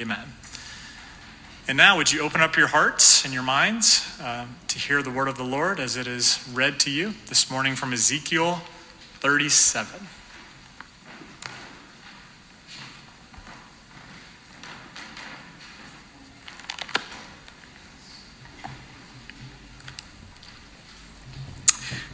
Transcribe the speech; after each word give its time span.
Amen. 0.00 0.18
And 1.68 1.78
now, 1.78 1.96
would 1.96 2.10
you 2.10 2.22
open 2.22 2.40
up 2.40 2.56
your 2.56 2.66
hearts 2.66 3.24
and 3.24 3.32
your 3.32 3.44
minds 3.44 4.04
um, 4.20 4.56
to 4.66 4.78
hear 4.78 5.02
the 5.02 5.10
word 5.10 5.28
of 5.28 5.36
the 5.36 5.44
Lord 5.44 5.78
as 5.78 5.96
it 5.96 6.08
is 6.08 6.44
read 6.52 6.80
to 6.80 6.90
you 6.90 7.14
this 7.28 7.48
morning 7.48 7.76
from 7.76 7.92
Ezekiel 7.92 8.60
37. 9.20 10.08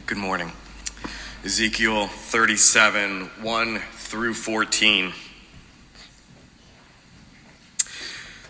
Good 0.05 0.17
morning. 0.19 0.51
Ezekiel 1.43 2.05
37, 2.05 3.31
1 3.41 3.79
through 3.93 4.35
14. 4.35 5.13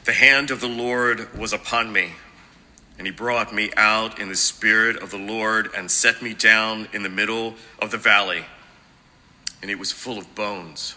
The 0.04 0.13
hand 0.13 0.52
of 0.52 0.62
the 0.62 0.67
Lord 0.67 1.38
was 1.38 1.53
upon 1.53 1.91
me, 1.91 2.13
and 2.98 3.05
he 3.05 3.12
brought 3.12 3.53
me 3.53 3.71
out 3.77 4.20
in 4.20 4.30
the 4.30 4.35
spirit 4.35 4.98
of 4.98 5.12
the 5.12 5.17
Lord 5.17 5.70
and 5.75 5.89
set 5.89 6.21
me 6.21 6.34
down 6.34 6.88
in 6.94 7.03
the 7.03 7.09
middle 7.09 7.55
of 7.80 7.91
the 7.91 7.98
valley, 7.98 8.45
and 9.61 9.70
it 9.70 9.77
was 9.77 9.91
full 9.91 10.17
of 10.17 10.34
bones. 10.35 10.95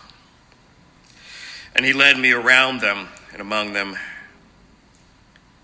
And 1.77 1.85
he 1.85 1.93
led 1.93 2.19
me 2.19 2.33
around 2.33 2.81
them 2.81 3.09
and 3.33 3.41
among 3.41 3.73
them, 3.73 3.97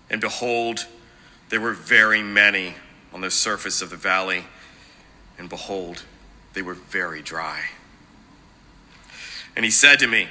and 0.09 0.21
behold, 0.21 0.85
there 1.49 1.61
were 1.61 1.73
very 1.73 2.21
many 2.21 2.75
on 3.13 3.21
the 3.21 3.31
surface 3.31 3.81
of 3.81 3.89
the 3.89 3.97
valley 3.97 4.43
and 5.41 5.49
behold, 5.49 6.03
they 6.53 6.61
were 6.61 6.75
very 6.75 7.23
dry. 7.23 7.61
And 9.55 9.65
he 9.65 9.71
said 9.71 9.97
to 9.99 10.07
me, 10.07 10.27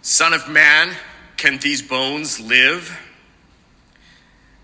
Son 0.00 0.32
of 0.32 0.48
man, 0.48 0.96
can 1.40 1.56
these 1.56 1.80
bones 1.80 2.38
live? 2.38 3.00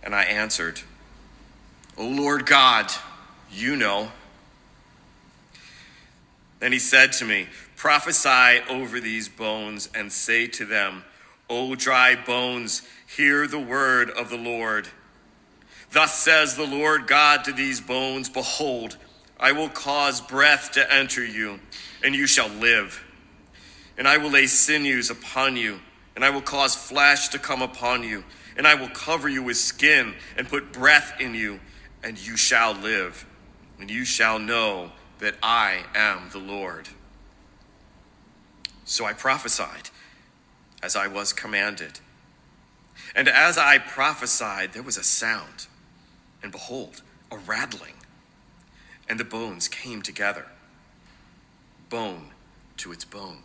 And 0.03 0.15
I 0.15 0.25
answered, 0.25 0.79
O 1.97 2.07
Lord 2.07 2.45
God, 2.45 2.93
you 3.51 3.77
know. 3.77 4.13
Then 6.61 6.73
he 6.73 6.79
said 6.79 7.13
to 7.15 7.25
me, 7.25 7.47
Prophesy 7.77 8.61
over 8.69 9.01
these 9.01 9.27
bones 9.27 9.89
and 9.95 10.13
say 10.13 10.49
to 10.49 10.67
them, 10.67 11.03
O 11.49 11.77
dry 11.77 12.15
bones, 12.15 12.87
hear 13.07 13.47
the 13.47 13.59
word 13.59 14.11
of 14.11 14.29
the 14.29 14.37
Lord. 14.37 14.87
Thus 15.93 16.19
says 16.19 16.57
the 16.57 16.67
Lord 16.67 17.07
God 17.07 17.45
to 17.45 17.53
these 17.55 17.81
bones 17.81 18.29
Behold, 18.29 18.99
I 19.41 19.53
will 19.53 19.71
cause 19.71 20.21
breath 20.21 20.73
to 20.73 20.93
enter 20.93 21.25
you, 21.25 21.59
and 22.05 22.15
you 22.15 22.27
shall 22.27 22.51
live. 22.51 23.03
And 23.97 24.07
I 24.07 24.19
will 24.19 24.31
lay 24.31 24.47
sinews 24.47 25.09
upon 25.09 25.57
you, 25.57 25.81
and 26.17 26.25
I 26.25 26.31
will 26.31 26.43
cause 26.43 26.75
flesh 26.75 27.29
to 27.29 27.39
come 27.39 27.63
upon 27.63 28.03
you, 28.03 28.25
and 28.57 28.67
I 28.67 28.75
will 28.75 28.89
cover 28.89 29.29
you 29.29 29.45
with 29.45 29.57
skin, 29.57 30.15
and 30.37 30.49
put 30.49 30.73
breath 30.73 31.21
in 31.21 31.35
you, 31.35 31.61
and 32.03 32.19
you 32.19 32.37
shall 32.37 32.73
live. 32.73 33.25
And 33.79 33.89
you 33.91 34.05
shall 34.05 34.41
know 34.41 34.91
that 35.21 35.37
I 35.43 35.85
am 35.95 36.31
the 36.33 36.39
Lord. 36.39 36.89
So 38.85 39.05
I 39.05 39.13
prophesied 39.13 39.91
as 40.83 40.97
I 40.97 41.07
was 41.07 41.33
commanded. 41.33 42.01
And 43.15 43.29
as 43.29 43.59
I 43.59 43.79
prophesied, 43.79 44.73
there 44.73 44.83
was 44.83 44.97
a 44.97 45.05
sound, 45.05 45.67
and 46.43 46.51
behold, 46.51 47.03
a 47.31 47.37
rattling 47.37 47.93
and 49.09 49.21
the 49.21 49.25
bones 49.25 49.69
came 49.69 50.03
together, 50.03 50.47
bone 51.89 52.31
to 52.79 52.93
its 52.93 53.05
bone. 53.05 53.43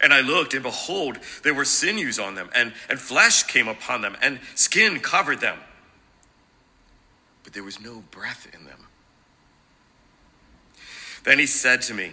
And 0.00 0.12
I 0.12 0.20
looked, 0.20 0.54
and 0.54 0.62
behold, 0.62 1.18
there 1.42 1.54
were 1.54 1.64
sinews 1.64 2.18
on 2.18 2.34
them, 2.34 2.50
and, 2.54 2.72
and 2.88 2.98
flesh 2.98 3.44
came 3.44 3.68
upon 3.68 4.02
them, 4.02 4.16
and 4.20 4.40
skin 4.54 5.00
covered 5.00 5.40
them. 5.40 5.58
But 7.44 7.52
there 7.52 7.62
was 7.62 7.80
no 7.80 8.02
breath 8.10 8.48
in 8.52 8.64
them. 8.64 8.86
Then 11.24 11.38
he 11.38 11.46
said 11.46 11.82
to 11.82 11.94
me, 11.94 12.12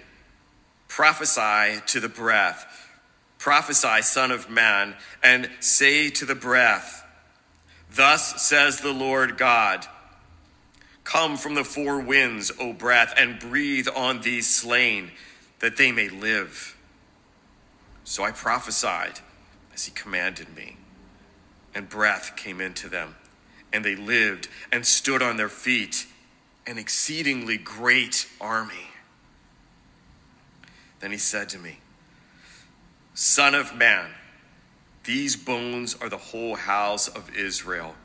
Prophesy 0.87 1.81
to 1.87 1.99
the 1.99 2.09
breath, 2.09 2.65
prophesy, 3.37 4.01
Son 4.01 4.31
of 4.31 4.49
Man, 4.49 4.95
and 5.23 5.49
say 5.59 6.09
to 6.11 6.25
the 6.25 6.35
breath, 6.35 7.03
Thus 7.91 8.41
says 8.41 8.79
the 8.79 8.93
Lord 8.93 9.37
God 9.37 9.85
Come 11.03 11.35
from 11.35 11.55
the 11.55 11.63
four 11.63 11.99
winds, 11.99 12.51
O 12.59 12.73
breath, 12.73 13.13
and 13.17 13.39
breathe 13.39 13.87
on 13.93 14.21
these 14.21 14.47
slain, 14.47 15.11
that 15.59 15.77
they 15.77 15.91
may 15.91 16.09
live. 16.09 16.77
So 18.03 18.23
I 18.23 18.31
prophesied 18.31 19.19
as 19.73 19.85
he 19.85 19.91
commanded 19.91 20.55
me, 20.55 20.77
and 21.73 21.89
breath 21.89 22.35
came 22.35 22.61
into 22.61 22.89
them, 22.89 23.15
and 23.71 23.83
they 23.83 23.95
lived 23.95 24.47
and 24.71 24.85
stood 24.85 25.21
on 25.21 25.37
their 25.37 25.49
feet, 25.49 26.05
an 26.67 26.77
exceedingly 26.77 27.57
great 27.57 28.27
army. 28.39 28.89
Then 30.99 31.11
he 31.11 31.17
said 31.17 31.49
to 31.49 31.59
me, 31.59 31.79
Son 33.13 33.53
of 33.55 33.75
man, 33.75 34.09
these 35.03 35.35
bones 35.35 35.95
are 36.01 36.09
the 36.09 36.17
whole 36.17 36.55
house 36.55 37.07
of 37.07 37.35
Israel. 37.35 37.95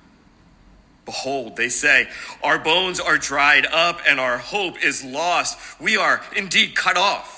Behold, 1.04 1.56
they 1.56 1.68
say, 1.68 2.08
Our 2.42 2.58
bones 2.58 3.00
are 3.00 3.16
dried 3.16 3.66
up 3.66 4.00
and 4.06 4.18
our 4.18 4.36
hope 4.36 4.84
is 4.84 5.04
lost. 5.04 5.58
We 5.80 5.96
are 5.96 6.22
indeed 6.36 6.74
cut 6.74 6.96
off. 6.96 7.37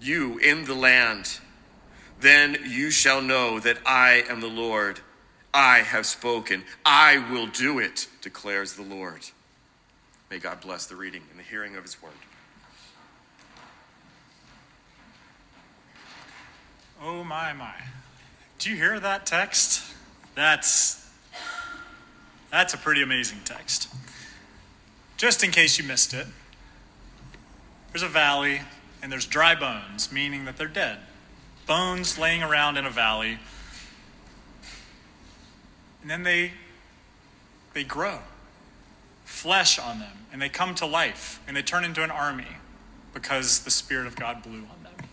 you 0.00 0.38
in 0.38 0.64
the 0.64 0.74
land. 0.74 1.40
Then 2.20 2.58
you 2.66 2.90
shall 2.90 3.22
know 3.22 3.60
that 3.60 3.78
I 3.86 4.24
am 4.28 4.40
the 4.40 4.48
Lord. 4.48 5.00
I 5.52 5.78
have 5.78 6.06
spoken. 6.06 6.64
I 6.84 7.18
will 7.30 7.46
do 7.46 7.78
it, 7.78 8.06
declares 8.20 8.74
the 8.74 8.82
Lord. 8.82 9.22
May 10.30 10.38
God 10.38 10.60
bless 10.60 10.86
the 10.86 10.96
reading 10.96 11.22
and 11.30 11.38
the 11.38 11.44
hearing 11.44 11.76
of 11.76 11.82
his 11.82 12.00
word. 12.02 12.12
Oh, 17.02 17.24
my, 17.24 17.52
my. 17.52 17.74
Do 18.58 18.70
you 18.70 18.76
hear 18.76 19.00
that 19.00 19.24
text? 19.24 19.82
That's 20.34 21.00
that's 22.50 22.74
a 22.74 22.78
pretty 22.78 23.02
amazing 23.02 23.38
text. 23.44 23.88
Just 25.16 25.44
in 25.44 25.50
case 25.50 25.78
you 25.78 25.84
missed 25.84 26.12
it, 26.12 26.26
there's 27.92 28.02
a 28.02 28.08
valley 28.08 28.60
and 29.02 29.10
there's 29.10 29.26
dry 29.26 29.54
bones, 29.54 30.12
meaning 30.12 30.44
that 30.44 30.56
they're 30.56 30.68
dead. 30.68 30.98
Bones 31.66 32.18
laying 32.18 32.42
around 32.42 32.76
in 32.76 32.84
a 32.84 32.90
valley. 32.90 33.38
And 36.02 36.10
then 36.10 36.22
they 36.22 36.52
they 37.72 37.84
grow. 37.84 38.18
Flesh 39.24 39.78
on 39.78 40.00
them, 40.00 40.26
and 40.32 40.42
they 40.42 40.48
come 40.48 40.74
to 40.76 40.86
life, 40.86 41.40
and 41.46 41.56
they 41.56 41.62
turn 41.62 41.84
into 41.84 42.02
an 42.02 42.10
army 42.10 42.48
because 43.14 43.60
the 43.60 43.70
Spirit 43.70 44.06
of 44.06 44.16
God 44.16 44.42
blew 44.42 44.58
on 44.58 44.82
them. 44.82 45.08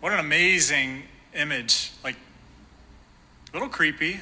What 0.00 0.12
an 0.12 0.18
amazing 0.18 1.04
image. 1.34 1.92
Like, 2.04 2.16
a 3.50 3.56
little 3.56 3.68
creepy, 3.68 4.20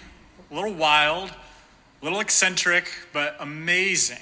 a 0.50 0.54
little 0.54 0.72
wild, 0.72 1.30
a 1.30 2.04
little 2.04 2.20
eccentric, 2.20 2.90
but 3.12 3.36
amazing. 3.40 4.18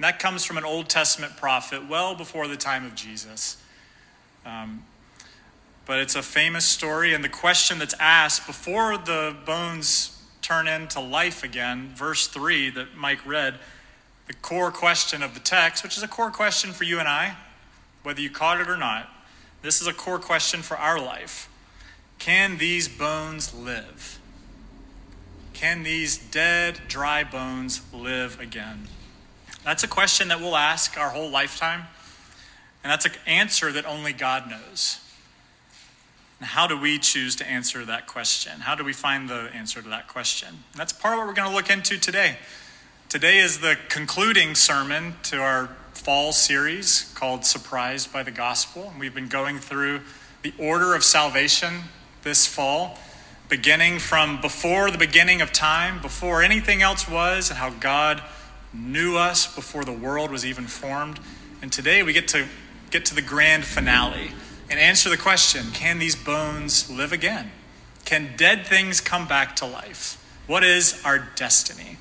And 0.00 0.04
that 0.06 0.18
comes 0.18 0.46
from 0.46 0.56
an 0.56 0.64
Old 0.64 0.88
Testament 0.88 1.36
prophet 1.36 1.86
well 1.86 2.14
before 2.14 2.48
the 2.48 2.56
time 2.56 2.86
of 2.86 2.94
Jesus. 2.94 3.62
Um, 4.46 4.82
but 5.84 5.98
it's 5.98 6.14
a 6.14 6.22
famous 6.22 6.64
story, 6.64 7.12
and 7.12 7.22
the 7.22 7.28
question 7.28 7.78
that's 7.78 7.92
asked 8.00 8.46
before 8.46 8.96
the 8.96 9.36
bones 9.44 10.18
turn 10.40 10.68
into 10.68 11.00
life 11.00 11.44
again, 11.44 11.90
verse 11.94 12.26
3 12.28 12.70
that 12.70 12.96
Mike 12.96 13.26
read, 13.26 13.58
the 14.26 14.32
core 14.32 14.70
question 14.70 15.22
of 15.22 15.34
the 15.34 15.40
text, 15.40 15.82
which 15.82 15.98
is 15.98 16.02
a 16.02 16.08
core 16.08 16.30
question 16.30 16.72
for 16.72 16.84
you 16.84 16.98
and 16.98 17.06
I, 17.06 17.36
whether 18.02 18.22
you 18.22 18.30
caught 18.30 18.58
it 18.58 18.70
or 18.70 18.78
not. 18.78 19.06
This 19.60 19.82
is 19.82 19.86
a 19.86 19.92
core 19.92 20.18
question 20.18 20.62
for 20.62 20.78
our 20.78 20.98
life. 20.98 21.50
Can 22.18 22.56
these 22.56 22.88
bones 22.88 23.52
live? 23.52 24.18
Can 25.52 25.82
these 25.82 26.16
dead, 26.16 26.80
dry 26.88 27.22
bones 27.22 27.82
live 27.92 28.40
again? 28.40 28.88
That's 29.64 29.84
a 29.84 29.88
question 29.88 30.28
that 30.28 30.40
we'll 30.40 30.56
ask 30.56 30.98
our 30.98 31.10
whole 31.10 31.30
lifetime, 31.30 31.82
and 32.82 32.90
that's 32.90 33.06
an 33.06 33.12
answer 33.26 33.70
that 33.72 33.84
only 33.84 34.12
God 34.12 34.48
knows. 34.48 35.00
And 36.38 36.48
how 36.48 36.66
do 36.66 36.80
we 36.80 36.98
choose 36.98 37.36
to 37.36 37.46
answer 37.46 37.84
that 37.84 38.06
question? 38.06 38.60
How 38.60 38.74
do 38.74 38.82
we 38.82 38.94
find 38.94 39.28
the 39.28 39.50
answer 39.54 39.82
to 39.82 39.88
that 39.90 40.08
question? 40.08 40.48
And 40.48 40.80
that's 40.80 40.92
part 40.92 41.12
of 41.12 41.18
what 41.18 41.26
we're 41.26 41.34
going 41.34 41.50
to 41.50 41.54
look 41.54 41.68
into 41.68 41.98
today. 41.98 42.38
Today 43.10 43.38
is 43.38 43.58
the 43.58 43.76
concluding 43.90 44.54
sermon 44.54 45.16
to 45.24 45.42
our 45.42 45.66
fall 45.92 46.32
series 46.32 47.12
called 47.14 47.44
Surprised 47.44 48.10
by 48.10 48.22
the 48.22 48.30
Gospel. 48.30 48.88
And 48.90 48.98
we've 48.98 49.14
been 49.14 49.28
going 49.28 49.58
through 49.58 50.00
the 50.42 50.54
order 50.58 50.94
of 50.94 51.04
salvation 51.04 51.80
this 52.22 52.46
fall, 52.46 52.98
beginning 53.50 53.98
from 53.98 54.40
before 54.40 54.90
the 54.90 54.96
beginning 54.96 55.42
of 55.42 55.52
time, 55.52 56.00
before 56.00 56.42
anything 56.42 56.80
else 56.80 57.06
was, 57.06 57.50
and 57.50 57.58
how 57.58 57.68
God 57.68 58.22
knew 58.72 59.16
us 59.16 59.52
before 59.54 59.84
the 59.84 59.92
world 59.92 60.30
was 60.30 60.44
even 60.46 60.66
formed. 60.66 61.20
And 61.62 61.72
today 61.72 62.02
we 62.02 62.12
get 62.12 62.28
to 62.28 62.46
get 62.90 63.04
to 63.06 63.14
the 63.14 63.22
grand 63.22 63.64
finale 63.64 64.32
and 64.68 64.78
answer 64.78 65.08
the 65.08 65.16
question 65.16 65.70
can 65.72 65.98
these 65.98 66.16
bones 66.16 66.90
live 66.90 67.12
again? 67.12 67.50
Can 68.04 68.30
dead 68.36 68.66
things 68.66 69.00
come 69.00 69.26
back 69.26 69.56
to 69.56 69.66
life? 69.66 70.16
What 70.46 70.64
is 70.64 71.00
our 71.04 71.18
destiny? 71.36 71.98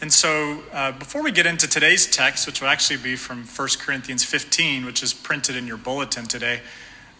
And 0.00 0.10
so, 0.10 0.62
uh, 0.72 0.92
before 0.92 1.22
we 1.22 1.30
get 1.30 1.44
into 1.44 1.68
today's 1.68 2.10
text, 2.10 2.46
which 2.46 2.62
will 2.62 2.68
actually 2.68 2.96
be 2.96 3.16
from 3.16 3.44
1 3.44 3.68
Corinthians 3.80 4.24
15, 4.24 4.86
which 4.86 5.02
is 5.02 5.12
printed 5.12 5.56
in 5.56 5.66
your 5.66 5.76
bulletin 5.76 6.24
today, 6.24 6.60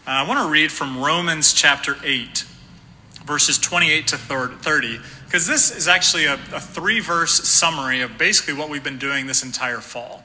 uh, 0.07 0.09
I 0.09 0.27
want 0.27 0.39
to 0.39 0.51
read 0.51 0.71
from 0.71 0.97
Romans 0.97 1.53
chapter 1.53 1.95
8, 2.03 2.43
verses 3.25 3.57
28 3.57 4.07
to 4.07 4.17
30, 4.17 4.99
because 5.25 5.47
this 5.47 5.75
is 5.75 5.87
actually 5.87 6.25
a, 6.25 6.33
a 6.33 6.59
three 6.59 6.99
verse 6.99 7.47
summary 7.47 8.01
of 8.01 8.17
basically 8.17 8.53
what 8.53 8.69
we've 8.69 8.83
been 8.83 8.97
doing 8.97 9.27
this 9.27 9.43
entire 9.43 9.79
fall. 9.79 10.23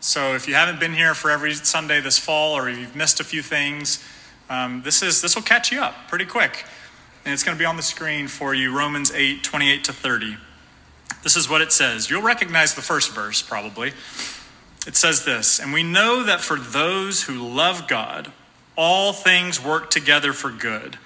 So 0.00 0.34
if 0.34 0.48
you 0.48 0.54
haven't 0.54 0.80
been 0.80 0.94
here 0.94 1.14
for 1.14 1.30
every 1.30 1.54
Sunday 1.54 2.00
this 2.00 2.18
fall, 2.18 2.54
or 2.56 2.68
you've 2.68 2.96
missed 2.96 3.20
a 3.20 3.24
few 3.24 3.40
things, 3.40 4.04
um, 4.50 4.82
this 4.82 5.02
is 5.02 5.22
this 5.22 5.36
will 5.36 5.42
catch 5.42 5.70
you 5.70 5.80
up 5.80 6.08
pretty 6.08 6.26
quick, 6.26 6.64
and 7.24 7.32
it's 7.32 7.44
going 7.44 7.56
to 7.56 7.58
be 7.58 7.64
on 7.64 7.76
the 7.76 7.82
screen 7.82 8.26
for 8.26 8.52
you. 8.52 8.76
Romans 8.76 9.12
8, 9.12 9.44
28 9.44 9.84
to 9.84 9.92
30. 9.92 10.36
This 11.22 11.36
is 11.36 11.48
what 11.48 11.60
it 11.60 11.70
says. 11.70 12.10
You'll 12.10 12.22
recognize 12.22 12.74
the 12.74 12.82
first 12.82 13.14
verse 13.14 13.40
probably. 13.42 13.92
It 14.86 14.96
says 14.96 15.24
this, 15.24 15.60
and 15.60 15.72
we 15.72 15.84
know 15.84 16.24
that 16.24 16.40
for 16.40 16.58
those 16.58 17.22
who 17.22 17.48
love 17.48 17.86
God, 17.86 18.32
all 18.76 19.12
things 19.12 19.62
work 19.62 19.90
together 19.90 20.32
for 20.32 20.50
good, 20.50 20.98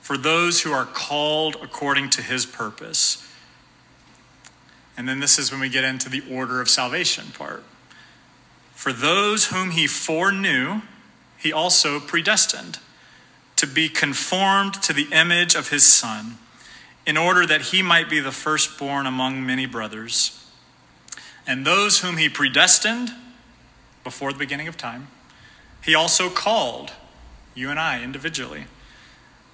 for 0.00 0.16
those 0.16 0.62
who 0.62 0.72
are 0.72 0.86
called 0.86 1.56
according 1.62 2.10
to 2.10 2.22
His 2.22 2.46
purpose. 2.46 3.26
And 4.96 5.08
then 5.08 5.20
this 5.20 5.38
is 5.38 5.50
when 5.50 5.60
we 5.60 5.68
get 5.68 5.84
into 5.84 6.08
the 6.08 6.22
order 6.30 6.60
of 6.60 6.68
salvation 6.68 7.26
part. 7.32 7.64
For 8.74 8.92
those 8.92 9.46
whom 9.46 9.70
he 9.70 9.86
foreknew, 9.86 10.82
he 11.38 11.52
also 11.52 12.00
predestined 12.00 12.78
to 13.56 13.66
be 13.66 13.88
conformed 13.90 14.74
to 14.82 14.92
the 14.94 15.06
image 15.12 15.54
of 15.54 15.68
his 15.68 15.86
Son, 15.86 16.38
in 17.06 17.18
order 17.18 17.46
that 17.46 17.60
he 17.60 17.82
might 17.82 18.08
be 18.08 18.20
the 18.20 18.32
firstborn 18.32 19.06
among 19.06 19.44
many 19.44 19.66
brothers. 19.66 20.50
And 21.46 21.66
those 21.66 22.00
whom 22.00 22.16
he 22.16 22.28
predestined 22.28 23.10
before 24.02 24.32
the 24.32 24.38
beginning 24.38 24.68
of 24.68 24.76
time, 24.76 25.08
he 25.82 25.94
also 25.94 26.30
called, 26.30 26.92
you 27.54 27.68
and 27.68 27.78
I 27.78 28.02
individually. 28.02 28.64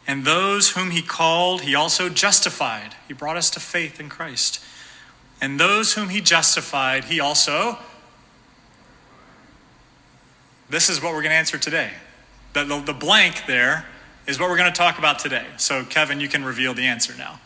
And 0.06 0.24
those 0.24 0.70
whom 0.70 0.90
he 0.90 1.02
called, 1.02 1.62
he 1.62 1.74
also 1.74 2.08
justified. 2.08 2.94
He 3.08 3.14
brought 3.14 3.36
us 3.36 3.50
to 3.50 3.60
faith 3.60 3.98
in 3.98 4.08
Christ. 4.08 4.64
And 5.40 5.58
those 5.58 5.94
whom 5.94 6.08
he 6.08 6.20
justified, 6.20 7.04
he 7.04 7.20
also 7.20 7.78
this 10.68 10.88
is 10.88 11.00
what 11.00 11.12
we're 11.12 11.22
going 11.22 11.30
to 11.30 11.36
answer 11.36 11.58
today. 11.58 11.90
The, 12.52 12.64
the, 12.64 12.80
the 12.80 12.92
blank 12.92 13.44
there 13.46 13.86
is 14.26 14.40
what 14.40 14.50
we're 14.50 14.56
going 14.56 14.72
to 14.72 14.76
talk 14.76 14.98
about 14.98 15.18
today. 15.18 15.46
So, 15.58 15.84
Kevin, 15.84 16.18
you 16.18 16.28
can 16.28 16.44
reveal 16.44 16.74
the 16.74 16.86
answer 16.86 17.14
now. 17.16 17.38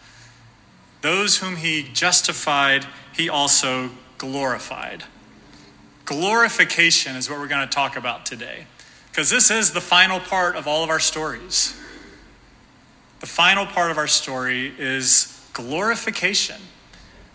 Those 1.02 1.38
whom 1.38 1.56
he 1.56 1.82
justified, 1.92 2.86
he 3.12 3.28
also 3.28 3.90
glorified. 4.18 5.04
Glorification 6.04 7.16
is 7.16 7.28
what 7.28 7.38
we're 7.38 7.48
going 7.48 7.66
to 7.66 7.72
talk 7.72 7.96
about 7.96 8.24
today. 8.24 8.66
Because 9.10 9.28
this 9.28 9.50
is 9.50 9.72
the 9.72 9.80
final 9.80 10.20
part 10.20 10.56
of 10.56 10.66
all 10.66 10.82
of 10.82 10.90
our 10.90 11.00
stories. 11.00 11.78
The 13.20 13.26
final 13.26 13.66
part 13.66 13.90
of 13.90 13.98
our 13.98 14.06
story 14.06 14.72
is 14.78 15.46
glorification. 15.52 16.60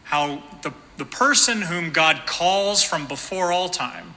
How 0.03 0.41
the, 0.63 0.73
the 0.97 1.05
person 1.05 1.61
whom 1.61 1.91
God 1.91 2.23
calls 2.25 2.83
from 2.83 3.07
before 3.07 3.51
all 3.51 3.69
time, 3.69 4.15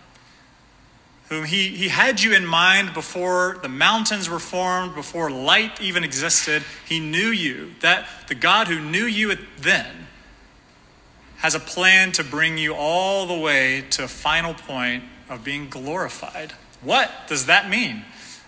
whom 1.28 1.44
he, 1.44 1.68
he 1.68 1.88
had 1.88 2.22
you 2.22 2.34
in 2.34 2.46
mind 2.46 2.94
before 2.94 3.58
the 3.60 3.68
mountains 3.68 4.30
were 4.30 4.38
formed, 4.38 4.94
before 4.94 5.30
light 5.30 5.78
even 5.80 6.04
existed. 6.04 6.62
He 6.86 7.00
knew 7.00 7.28
you. 7.28 7.74
That 7.80 8.08
the 8.28 8.34
God 8.34 8.68
who 8.68 8.80
knew 8.80 9.04
you 9.04 9.36
then 9.58 10.06
has 11.38 11.54
a 11.54 11.60
plan 11.60 12.12
to 12.12 12.24
bring 12.24 12.56
you 12.56 12.74
all 12.74 13.26
the 13.26 13.38
way 13.38 13.84
to 13.90 14.04
a 14.04 14.08
final 14.08 14.54
point 14.54 15.04
of 15.28 15.44
being 15.44 15.68
glorified. 15.68 16.52
What 16.82 17.10
does 17.28 17.46
that 17.46 17.68
mean? 17.68 18.04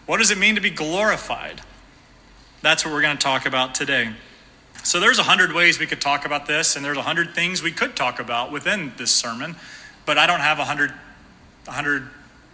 What 0.06 0.18
does 0.18 0.30
it 0.30 0.38
mean 0.38 0.54
to 0.54 0.60
be 0.60 0.70
glorified? 0.70 1.60
That's 2.62 2.84
what 2.84 2.92
we're 2.92 3.02
going 3.02 3.16
to 3.16 3.22
talk 3.22 3.46
about 3.46 3.74
today. 3.74 4.12
So 4.82 5.00
there's 5.00 5.18
a 5.18 5.22
hundred 5.22 5.52
ways 5.52 5.78
we 5.78 5.86
could 5.86 6.00
talk 6.00 6.26
about 6.26 6.46
this, 6.46 6.76
and 6.76 6.84
there's 6.84 6.98
a 6.98 7.02
hundred 7.02 7.34
things 7.34 7.62
we 7.62 7.72
could 7.72 7.96
talk 7.96 8.20
about 8.20 8.52
within 8.52 8.92
this 8.96 9.10
sermon, 9.10 9.56
but 10.04 10.18
I 10.18 10.26
don't 10.26 10.40
have 10.40 10.58
a 10.58 10.64
hundred, 10.64 10.92
hundred 11.66 12.08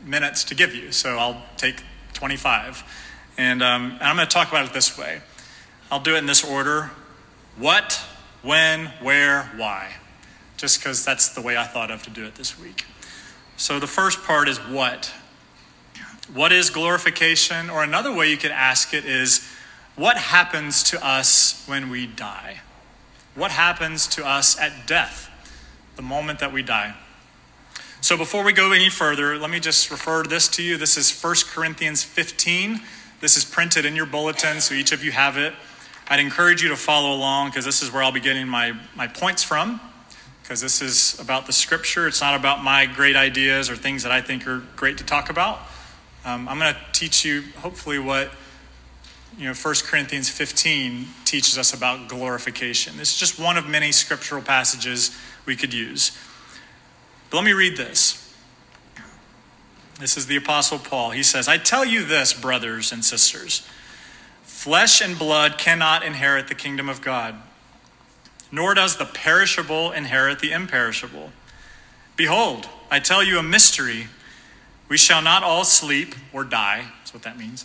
minutes 0.04 0.44
to 0.44 0.54
give 0.54 0.74
you, 0.74 0.92
so 0.92 1.16
I'll 1.18 1.42
take 1.56 1.82
25. 2.14 2.84
And, 3.38 3.62
um, 3.62 3.92
and 3.92 4.02
I'm 4.02 4.16
going 4.16 4.28
to 4.28 4.32
talk 4.32 4.48
about 4.48 4.66
it 4.66 4.72
this 4.72 4.96
way 4.96 5.20
I'll 5.90 6.00
do 6.00 6.14
it 6.14 6.18
in 6.18 6.26
this 6.26 6.44
order 6.44 6.90
what, 7.56 8.00
when, 8.42 8.86
where, 9.00 9.50
why. 9.56 9.94
Just 10.56 10.78
because 10.78 11.04
that's 11.04 11.30
the 11.30 11.40
way 11.40 11.56
I 11.56 11.64
thought 11.64 11.90
of 11.90 12.02
to 12.04 12.10
do 12.10 12.24
it 12.24 12.34
this 12.34 12.58
week. 12.58 12.84
So 13.56 13.78
the 13.78 13.86
first 13.86 14.22
part 14.24 14.48
is 14.48 14.58
what. 14.58 15.12
What 16.32 16.52
is 16.52 16.70
glorification? 16.70 17.70
Or 17.70 17.82
another 17.82 18.12
way 18.12 18.30
you 18.30 18.36
could 18.36 18.50
ask 18.50 18.92
it 18.94 19.04
is 19.04 19.46
what 19.96 20.16
happens 20.16 20.82
to 20.84 21.04
us 21.04 21.64
when 21.66 21.90
we 21.90 22.06
die? 22.06 22.60
What 23.34 23.50
happens 23.50 24.06
to 24.08 24.26
us 24.26 24.58
at 24.58 24.86
death, 24.86 25.30
the 25.96 26.02
moment 26.02 26.38
that 26.38 26.52
we 26.52 26.62
die? 26.62 26.94
So 28.02 28.16
before 28.16 28.44
we 28.44 28.52
go 28.52 28.72
any 28.72 28.90
further, 28.90 29.38
let 29.38 29.50
me 29.50 29.58
just 29.58 29.90
refer 29.90 30.22
this 30.22 30.48
to 30.48 30.62
you. 30.62 30.76
This 30.76 30.96
is 30.96 31.10
1 31.20 31.34
Corinthians 31.48 32.04
15. 32.04 32.80
This 33.20 33.36
is 33.36 33.44
printed 33.44 33.84
in 33.84 33.96
your 33.96 34.06
bulletin, 34.06 34.60
so 34.60 34.74
each 34.74 34.92
of 34.92 35.02
you 35.02 35.12
have 35.12 35.38
it. 35.38 35.54
I'd 36.08 36.20
encourage 36.20 36.62
you 36.62 36.68
to 36.68 36.76
follow 36.76 37.14
along 37.14 37.48
because 37.48 37.64
this 37.64 37.82
is 37.82 37.90
where 37.90 38.02
I'll 38.02 38.12
be 38.12 38.20
getting 38.20 38.46
my, 38.46 38.78
my 38.94 39.08
points 39.08 39.42
from. 39.42 39.80
Because 40.42 40.60
this 40.60 40.80
is 40.80 41.18
about 41.18 41.46
the 41.46 41.52
scripture. 41.52 42.06
It's 42.06 42.20
not 42.20 42.38
about 42.38 42.62
my 42.62 42.86
great 42.86 43.16
ideas 43.16 43.68
or 43.68 43.74
things 43.74 44.04
that 44.04 44.12
I 44.12 44.20
think 44.20 44.46
are 44.46 44.62
great 44.76 44.98
to 44.98 45.04
talk 45.04 45.28
about. 45.28 45.58
Um, 46.24 46.48
I'm 46.48 46.58
going 46.58 46.72
to 46.72 46.80
teach 46.92 47.24
you, 47.24 47.42
hopefully, 47.56 47.98
what 47.98 48.30
you 49.36 49.44
know 49.46 49.54
1 49.54 49.74
Corinthians 49.84 50.28
15 50.28 51.06
teaches 51.24 51.58
us 51.58 51.74
about 51.74 52.08
glorification. 52.08 52.96
This 52.96 53.12
is 53.12 53.18
just 53.18 53.38
one 53.38 53.56
of 53.56 53.66
many 53.66 53.92
scriptural 53.92 54.42
passages 54.42 55.16
we 55.44 55.56
could 55.56 55.74
use. 55.74 56.16
But 57.30 57.38
let 57.38 57.44
me 57.44 57.52
read 57.52 57.76
this. 57.76 58.22
This 59.98 60.16
is 60.16 60.26
the 60.26 60.36
Apostle 60.36 60.78
Paul. 60.78 61.10
He 61.10 61.22
says, 61.22 61.48
I 61.48 61.58
tell 61.58 61.84
you 61.84 62.04
this, 62.04 62.32
brothers 62.32 62.92
and 62.92 63.04
sisters 63.04 63.66
flesh 64.66 65.00
and 65.00 65.16
blood 65.16 65.58
cannot 65.58 66.02
inherit 66.02 66.48
the 66.48 66.54
kingdom 66.54 66.88
of 66.88 67.00
God, 67.00 67.36
nor 68.50 68.74
does 68.74 68.96
the 68.96 69.04
perishable 69.04 69.92
inherit 69.92 70.40
the 70.40 70.50
imperishable. 70.50 71.30
Behold, 72.16 72.68
I 72.90 72.98
tell 72.98 73.22
you 73.22 73.38
a 73.38 73.44
mystery. 73.44 74.08
We 74.88 74.96
shall 74.96 75.22
not 75.22 75.44
all 75.44 75.62
sleep 75.62 76.16
or 76.32 76.42
die, 76.42 76.86
that's 76.98 77.14
what 77.14 77.22
that 77.22 77.38
means, 77.38 77.64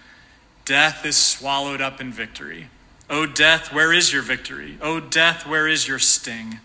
Death 0.71 1.05
is 1.05 1.17
swallowed 1.17 1.81
up 1.81 1.99
in 1.99 2.13
victory. 2.13 2.69
O 3.09 3.25
death, 3.25 3.73
where 3.73 3.91
is 3.91 4.13
your 4.13 4.21
victory? 4.21 4.77
O 4.81 5.01
death, 5.01 5.45
where 5.45 5.67
is 5.67 5.85
your 5.85 5.99
sting? 5.99 6.61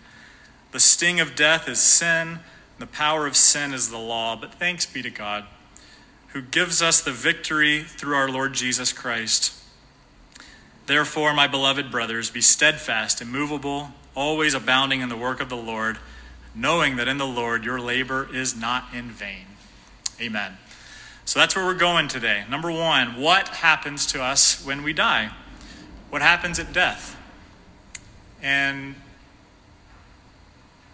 The 0.71 0.79
sting 0.79 1.19
of 1.19 1.35
death 1.35 1.67
is 1.67 1.81
sin, 1.81 2.39
the 2.79 2.87
power 2.87 3.27
of 3.27 3.35
sin 3.35 3.73
is 3.73 3.89
the 3.89 3.97
law. 3.97 4.37
But 4.37 4.53
thanks 4.53 4.85
be 4.85 5.01
to 5.01 5.09
God, 5.09 5.43
who 6.27 6.41
gives 6.41 6.81
us 6.81 7.01
the 7.01 7.11
victory 7.11 7.83
through 7.83 8.15
our 8.15 8.29
Lord 8.29 8.53
Jesus 8.53 8.93
Christ. 8.93 9.53
Therefore, 10.85 11.33
my 11.33 11.47
beloved 11.47 11.91
brothers, 11.91 12.29
be 12.29 12.39
steadfast, 12.39 13.21
immovable, 13.21 13.89
always 14.15 14.53
abounding 14.53 15.01
in 15.01 15.09
the 15.09 15.17
work 15.17 15.41
of 15.41 15.49
the 15.49 15.57
Lord, 15.57 15.97
knowing 16.55 16.95
that 16.95 17.09
in 17.09 17.17
the 17.17 17.27
Lord 17.27 17.65
your 17.65 17.81
labor 17.81 18.33
is 18.33 18.55
not 18.55 18.85
in 18.93 19.11
vain. 19.11 19.47
Amen. 20.21 20.53
So 21.27 21.39
that's 21.39 21.57
where 21.57 21.65
we're 21.65 21.73
going 21.73 22.07
today. 22.07 22.45
Number 22.49 22.71
one, 22.71 23.19
what 23.19 23.49
happens 23.49 24.05
to 24.13 24.23
us 24.23 24.65
when 24.65 24.81
we 24.81 24.93
die? 24.93 25.29
What 26.09 26.21
happens 26.21 26.57
at 26.57 26.71
death? 26.71 27.17
And 28.41 28.95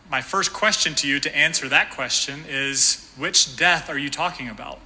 my 0.09 0.21
first 0.21 0.51
question 0.51 0.95
to 0.95 1.07
you 1.07 1.19
to 1.19 1.37
answer 1.37 1.69
that 1.69 1.91
question 1.91 2.45
is 2.49 3.13
which 3.15 3.55
death 3.57 3.91
are 3.91 3.97
you 3.97 4.09
talking 4.09 4.49
about? 4.49 4.79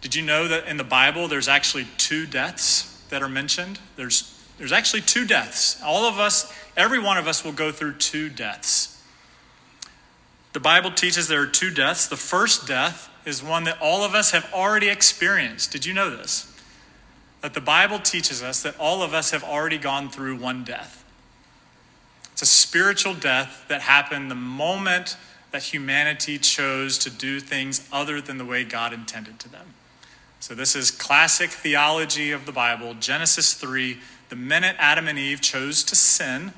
Did 0.00 0.14
you 0.14 0.22
know 0.22 0.48
that 0.48 0.66
in 0.66 0.78
the 0.78 0.84
Bible 0.84 1.28
there's 1.28 1.46
actually 1.46 1.86
two 1.98 2.24
deaths 2.24 3.04
that 3.10 3.22
are 3.22 3.28
mentioned? 3.28 3.80
There's, 3.96 4.42
there's 4.56 4.72
actually 4.72 5.02
two 5.02 5.26
deaths. 5.26 5.78
All 5.84 6.06
of 6.06 6.18
us, 6.18 6.50
every 6.74 7.00
one 7.00 7.18
of 7.18 7.28
us 7.28 7.44
will 7.44 7.52
go 7.52 7.70
through 7.70 7.96
two 7.96 8.30
deaths. 8.30 9.02
The 10.54 10.60
Bible 10.60 10.90
teaches 10.90 11.28
there 11.28 11.42
are 11.42 11.46
two 11.46 11.70
deaths. 11.70 12.08
The 12.08 12.16
first 12.16 12.66
death 12.66 13.10
is 13.24 13.42
one 13.42 13.64
that 13.64 13.78
all 13.80 14.04
of 14.04 14.14
us 14.14 14.32
have 14.32 14.52
already 14.52 14.88
experienced. 14.88 15.72
Did 15.72 15.86
you 15.86 15.94
know 15.94 16.14
this? 16.14 16.50
That 17.40 17.54
the 17.54 17.60
Bible 17.60 17.98
teaches 17.98 18.42
us 18.42 18.62
that 18.62 18.78
all 18.78 19.02
of 19.02 19.14
us 19.14 19.30
have 19.30 19.44
already 19.44 19.78
gone 19.78 20.08
through 20.08 20.36
one 20.36 20.64
death. 20.64 21.04
It's 22.32 22.42
a 22.42 22.46
spiritual 22.46 23.14
death 23.14 23.64
that 23.68 23.82
happened 23.82 24.30
the 24.30 24.34
moment 24.34 25.16
that 25.52 25.62
humanity 25.62 26.36
chose 26.36 26.98
to 26.98 27.10
do 27.10 27.38
things 27.38 27.86
other 27.92 28.20
than 28.20 28.38
the 28.38 28.44
way 28.44 28.64
God 28.64 28.92
intended 28.92 29.38
to 29.38 29.48
them. 29.48 29.74
So, 30.40 30.54
this 30.54 30.74
is 30.74 30.90
classic 30.90 31.50
theology 31.50 32.32
of 32.32 32.44
the 32.44 32.50
Bible. 32.50 32.94
Genesis 32.94 33.54
3, 33.54 33.98
the 34.30 34.36
minute 34.36 34.74
Adam 34.80 35.06
and 35.06 35.16
Eve 35.16 35.40
chose 35.40 35.84
to 35.84 35.94
sin, 35.94 36.52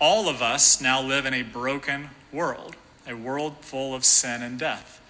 all 0.00 0.30
of 0.30 0.40
us 0.40 0.80
now 0.80 1.02
live 1.02 1.26
in 1.26 1.34
a 1.34 1.42
broken 1.42 2.08
world, 2.32 2.74
a 3.06 3.14
world 3.14 3.56
full 3.60 3.94
of 3.94 4.02
sin 4.02 4.42
and 4.42 4.58
death. 4.58 5.01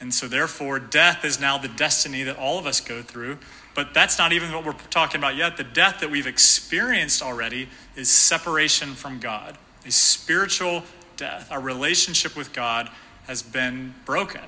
And 0.00 0.14
so, 0.14 0.26
therefore, 0.26 0.78
death 0.78 1.24
is 1.24 1.38
now 1.38 1.58
the 1.58 1.68
destiny 1.68 2.22
that 2.22 2.38
all 2.38 2.58
of 2.58 2.66
us 2.66 2.80
go 2.80 3.02
through. 3.02 3.38
But 3.74 3.94
that's 3.94 4.18
not 4.18 4.32
even 4.32 4.52
what 4.52 4.64
we're 4.64 4.72
talking 4.90 5.20
about 5.20 5.36
yet. 5.36 5.56
The 5.56 5.64
death 5.64 6.00
that 6.00 6.10
we've 6.10 6.26
experienced 6.26 7.22
already 7.22 7.68
is 7.96 8.10
separation 8.10 8.94
from 8.94 9.20
God, 9.20 9.56
a 9.86 9.90
spiritual 9.90 10.82
death. 11.16 11.52
Our 11.52 11.60
relationship 11.60 12.34
with 12.36 12.52
God 12.52 12.90
has 13.26 13.42
been 13.42 13.94
broken. 14.04 14.40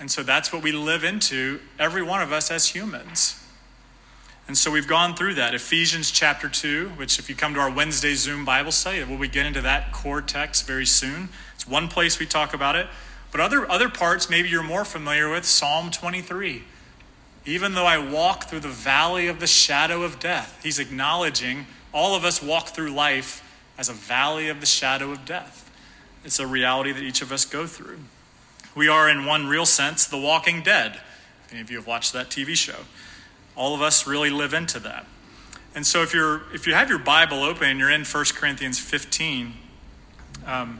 And 0.00 0.10
so 0.10 0.22
that's 0.22 0.52
what 0.52 0.62
we 0.62 0.72
live 0.72 1.04
into, 1.04 1.60
every 1.78 2.02
one 2.02 2.20
of 2.20 2.32
us 2.32 2.50
as 2.50 2.68
humans. 2.68 3.40
And 4.46 4.58
so 4.58 4.70
we've 4.70 4.88
gone 4.88 5.14
through 5.14 5.34
that. 5.34 5.54
Ephesians 5.54 6.10
chapter 6.10 6.48
2, 6.48 6.90
which, 6.96 7.18
if 7.18 7.30
you 7.30 7.34
come 7.34 7.54
to 7.54 7.60
our 7.60 7.70
Wednesday 7.70 8.14
Zoom 8.14 8.44
Bible 8.44 8.72
study, 8.72 9.02
we'll 9.04 9.18
be 9.18 9.28
getting 9.28 9.48
into 9.48 9.62
that 9.62 9.92
core 9.92 10.20
text 10.20 10.66
very 10.66 10.84
soon. 10.84 11.30
It's 11.54 11.66
one 11.66 11.88
place 11.88 12.18
we 12.18 12.26
talk 12.26 12.52
about 12.52 12.76
it. 12.76 12.88
But 13.34 13.40
other, 13.40 13.68
other 13.68 13.88
parts, 13.88 14.30
maybe 14.30 14.48
you're 14.48 14.62
more 14.62 14.84
familiar 14.84 15.28
with 15.28 15.44
Psalm 15.44 15.90
23. 15.90 16.62
Even 17.44 17.74
though 17.74 17.84
I 17.84 17.98
walk 17.98 18.44
through 18.44 18.60
the 18.60 18.68
valley 18.68 19.26
of 19.26 19.40
the 19.40 19.48
shadow 19.48 20.04
of 20.04 20.20
death, 20.20 20.60
he's 20.62 20.78
acknowledging 20.78 21.66
all 21.92 22.14
of 22.14 22.24
us 22.24 22.40
walk 22.40 22.68
through 22.68 22.90
life 22.90 23.42
as 23.76 23.88
a 23.88 23.92
valley 23.92 24.48
of 24.48 24.60
the 24.60 24.66
shadow 24.66 25.10
of 25.10 25.24
death. 25.24 25.68
It's 26.24 26.38
a 26.38 26.46
reality 26.46 26.92
that 26.92 27.02
each 27.02 27.22
of 27.22 27.32
us 27.32 27.44
go 27.44 27.66
through. 27.66 27.98
We 28.76 28.86
are, 28.86 29.10
in 29.10 29.24
one 29.24 29.48
real 29.48 29.66
sense, 29.66 30.06
the 30.06 30.16
walking 30.16 30.62
dead. 30.62 31.00
If 31.46 31.52
any 31.54 31.60
of 31.60 31.72
you 31.72 31.78
have 31.78 31.88
watched 31.88 32.12
that 32.12 32.28
TV 32.28 32.54
show, 32.54 32.84
all 33.56 33.74
of 33.74 33.82
us 33.82 34.06
really 34.06 34.30
live 34.30 34.54
into 34.54 34.78
that. 34.78 35.06
And 35.74 35.84
so, 35.84 36.02
if 36.02 36.14
you're 36.14 36.42
if 36.54 36.68
you 36.68 36.74
have 36.74 36.88
your 36.88 37.00
Bible 37.00 37.42
open 37.42 37.68
and 37.68 37.80
you're 37.80 37.90
in 37.90 38.04
1 38.04 38.24
Corinthians 38.36 38.78
15, 38.78 39.54
um, 40.46 40.78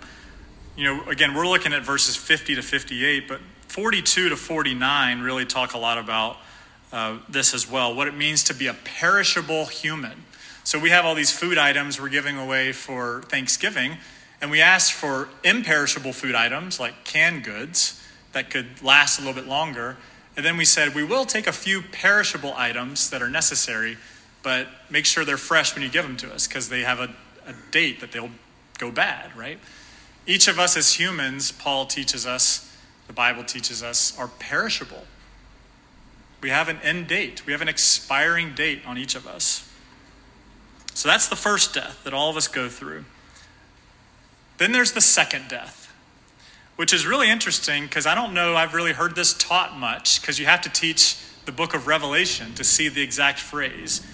you 0.76 0.85
know, 0.85 1.09
again, 1.09 1.35
we're 1.35 1.47
looking 1.47 1.73
at 1.73 1.83
verses 1.83 2.16
50 2.16 2.57
to 2.57 2.62
58, 2.62 3.28
but 3.28 3.40
42 3.69 4.31
to 4.31 4.37
49 4.37 5.21
really 5.21 5.45
talk 5.45 5.75
a 5.75 5.78
lot 5.78 5.99
about 5.99 6.37
uh, 6.93 7.19
this 7.28 7.54
as 7.54 7.71
well. 7.71 7.95
What 7.95 8.09
it 8.09 8.14
means 8.16 8.45
to 8.45 8.54
be 8.54 8.66
a 8.66 8.75
perishable 8.75 9.66
human. 9.66 10.25
So 10.64 10.78
we 10.78 10.90
have 10.90 11.04
all 11.04 11.14
these 11.14 11.31
food 11.31 11.59
items 11.59 12.00
we're 12.00 12.09
giving 12.09 12.38
away 12.38 12.73
for 12.73 13.23
Thanksgiving, 13.23 13.99
and 14.40 14.50
we 14.50 14.61
asked 14.61 14.93
for 14.93 15.28
imperishable 15.43 16.12
food 16.12 16.35
items 16.35 16.81
like 16.81 17.04
canned 17.04 17.45
goods 17.45 18.00
that 18.33 18.50
could 18.50 18.83
last 18.83 19.19
a 19.19 19.23
little 19.23 19.40
bit 19.40 19.49
longer. 19.49 19.97
And 20.37 20.45
then 20.45 20.57
we 20.57 20.64
said, 20.64 20.95
we 20.95 21.04
will 21.04 21.25
take 21.25 21.47
a 21.47 21.52
few 21.52 21.83
perishable 21.83 22.52
items 22.57 23.11
that 23.11 23.23
are 23.23 23.31
necessary, 23.31 23.97
but 24.43 24.66
make 24.90 25.07
sure 25.07 25.25
they're 25.25 25.37
fresh 25.37 25.75
when 25.75 25.83
you 25.83 25.88
give 25.88 26.04
them 26.04 26.16
to 26.19 26.33
us 26.33 26.49
because 26.49 26.69
they 26.69 26.81
have 26.81 26.99
a, 26.99 27.14
a 27.47 27.54
date 27.71 28.00
that 28.00 28.11
they'll 28.11 28.31
go 28.78 28.90
bad, 28.90 29.37
right? 29.37 29.59
Each 30.26 30.49
of 30.49 30.59
us 30.59 30.76
as 30.76 30.95
humans, 30.95 31.52
Paul 31.52 31.87
teaches 31.87 32.26
us, 32.26 32.75
the 33.07 33.12
Bible 33.12 33.45
teaches 33.45 33.83
us, 33.83 34.19
are 34.19 34.28
perishable. 34.28 35.04
We 36.40 36.50
have 36.50 36.69
an 36.69 36.78
end 36.83 37.09
date, 37.09 37.47
we 37.47 37.52
have 37.52 37.62
an 37.62 37.69
expiring 37.69 38.54
date 38.54 38.83
on 38.87 38.99
each 38.99 39.14
of 39.14 39.26
us. 39.26 39.71
So 40.95 41.09
that's 41.09 41.28
the 41.28 41.37
first 41.37 41.75
death 41.75 42.04
that 42.04 42.14
all 42.14 42.31
of 42.31 42.37
us 42.37 42.49
go 42.49 42.69
through. 42.69 43.04
Then 44.59 44.73
there's 44.73 44.93
the 44.93 45.00
second 45.00 45.49
death, 45.49 45.93
which 46.76 46.93
is 46.93 47.07
really 47.07 47.31
interesting 47.31 47.85
because 47.85 48.07
I 48.07 48.14
don't 48.14 48.33
know 48.33 48.57
I've 48.57 48.75
really 48.75 48.93
heard 48.93 49.16
this 49.16 49.35
taught 49.35 49.76
much 49.76 50.21
because 50.21 50.38
you 50.38 50.47
have 50.47 50.61
to 50.62 50.71
teach 50.71 51.19
the 51.45 51.52
book 51.52 51.75
of 51.75 51.87
Revelation 51.87 52.54
to 52.54 52.64
see 52.64 52.88
the 52.88 53.02
exact 53.02 53.40
phrase. 53.40 54.07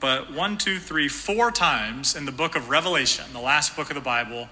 But 0.00 0.32
one, 0.32 0.58
two, 0.58 0.78
three, 0.78 1.08
four 1.08 1.52
times 1.52 2.16
in 2.16 2.24
the 2.24 2.32
book 2.32 2.56
of 2.56 2.70
Revelation, 2.70 3.24
the 3.32 3.40
last 3.40 3.76
book 3.76 3.88
of 3.88 3.94
the 3.94 4.00
Bible, 4.00 4.48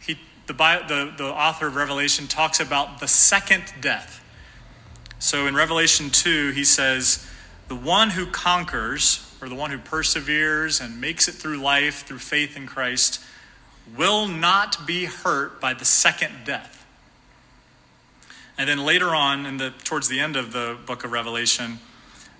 he, 0.00 0.18
the, 0.46 0.54
the, 0.54 1.12
the 1.16 1.24
author 1.24 1.68
of 1.68 1.76
Revelation 1.76 2.26
talks 2.26 2.60
about 2.60 3.00
the 3.00 3.08
second 3.08 3.64
death. 3.80 4.22
So 5.18 5.46
in 5.46 5.54
Revelation 5.54 6.10
2, 6.10 6.50
he 6.50 6.64
says, 6.64 7.26
The 7.68 7.76
one 7.76 8.10
who 8.10 8.26
conquers, 8.26 9.36
or 9.40 9.48
the 9.48 9.54
one 9.54 9.70
who 9.70 9.78
perseveres 9.78 10.80
and 10.80 11.00
makes 11.00 11.28
it 11.28 11.32
through 11.32 11.58
life 11.58 12.06
through 12.06 12.18
faith 12.18 12.56
in 12.56 12.66
Christ, 12.66 13.20
will 13.96 14.26
not 14.26 14.86
be 14.86 15.04
hurt 15.04 15.60
by 15.60 15.74
the 15.74 15.84
second 15.84 16.32
death. 16.44 16.84
And 18.58 18.68
then 18.68 18.84
later 18.84 19.14
on, 19.14 19.46
in 19.46 19.56
the, 19.56 19.72
towards 19.84 20.08
the 20.08 20.20
end 20.20 20.36
of 20.36 20.52
the 20.52 20.76
book 20.86 21.04
of 21.04 21.12
Revelation, 21.12 21.78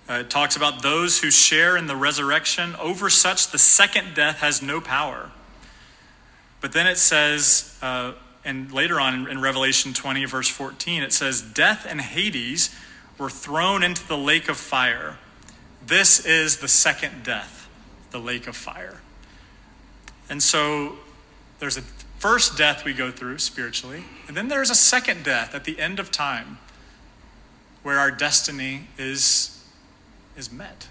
uh, 0.09 0.14
it 0.14 0.30
talks 0.30 0.56
about 0.56 0.82
those 0.82 1.21
who 1.21 1.30
share 1.30 1.76
in 1.76 1.87
the 1.87 1.97
resurrection. 1.97 2.75
Over 2.76 3.09
such, 3.09 3.50
the 3.50 3.59
second 3.59 4.14
death 4.14 4.38
has 4.38 4.61
no 4.61 4.80
power. 4.80 5.30
But 6.62 6.73
then 6.73 6.87
it 6.87 6.97
says, 6.97 7.76
uh, 7.83 8.12
and 8.45 8.73
later 8.73 8.99
on 8.99 9.14
in, 9.14 9.28
in 9.28 9.40
Revelation 9.42 9.92
20, 9.92 10.25
verse 10.25 10.49
14, 10.49 11.02
it 11.02 11.12
says, 11.12 11.42
Death 11.42 11.85
and 11.87 12.00
Hades 12.00 12.75
were 13.19 13.28
thrown 13.28 13.83
into 13.83 14.07
the 14.07 14.16
lake 14.16 14.49
of 14.49 14.57
fire. 14.57 15.19
This 15.85 16.25
is 16.25 16.59
the 16.59 16.69
second 16.69 17.25
death, 17.25 17.69
the 18.12 18.21
lake 18.21 18.47
of 18.47 18.57
fire. 18.57 19.00
And 20.31 20.40
so 20.40 20.97
there's 21.59 21.76
a 21.76 21.83
first 22.19 22.57
death 22.57 22.85
we 22.85 22.95
go 22.95 23.11
through 23.11 23.38
spiritually, 23.38 24.04
and 24.28 24.37
then 24.37 24.47
there's 24.47 24.71
a 24.71 24.76
second 24.76 25.25
death 25.25 25.57
at 25.57 25.64
the 25.64 25.81
end 25.81 25.99
of 25.99 26.12
time 26.12 26.59
where 27.83 27.99
our 27.99 28.12
destiny 28.12 28.87
is, 28.97 29.66
is 30.37 30.52
met. 30.52 30.87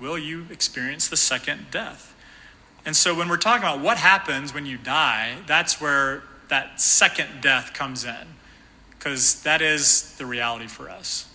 Will 0.00 0.18
you 0.18 0.46
experience 0.50 1.08
the 1.08 1.16
second 1.16 1.66
death? 1.70 2.15
And 2.86 2.94
so 2.94 3.14
when 3.16 3.28
we're 3.28 3.36
talking 3.36 3.64
about 3.64 3.80
what 3.80 3.98
happens 3.98 4.54
when 4.54 4.64
you 4.64 4.78
die, 4.78 5.38
that's 5.46 5.80
where 5.80 6.22
that 6.48 6.80
second 6.80 7.42
death 7.42 7.74
comes 7.74 8.04
in, 8.04 8.34
because 8.90 9.42
that 9.42 9.60
is 9.60 10.16
the 10.18 10.24
reality 10.24 10.68
for 10.68 10.88
us. 10.88 11.28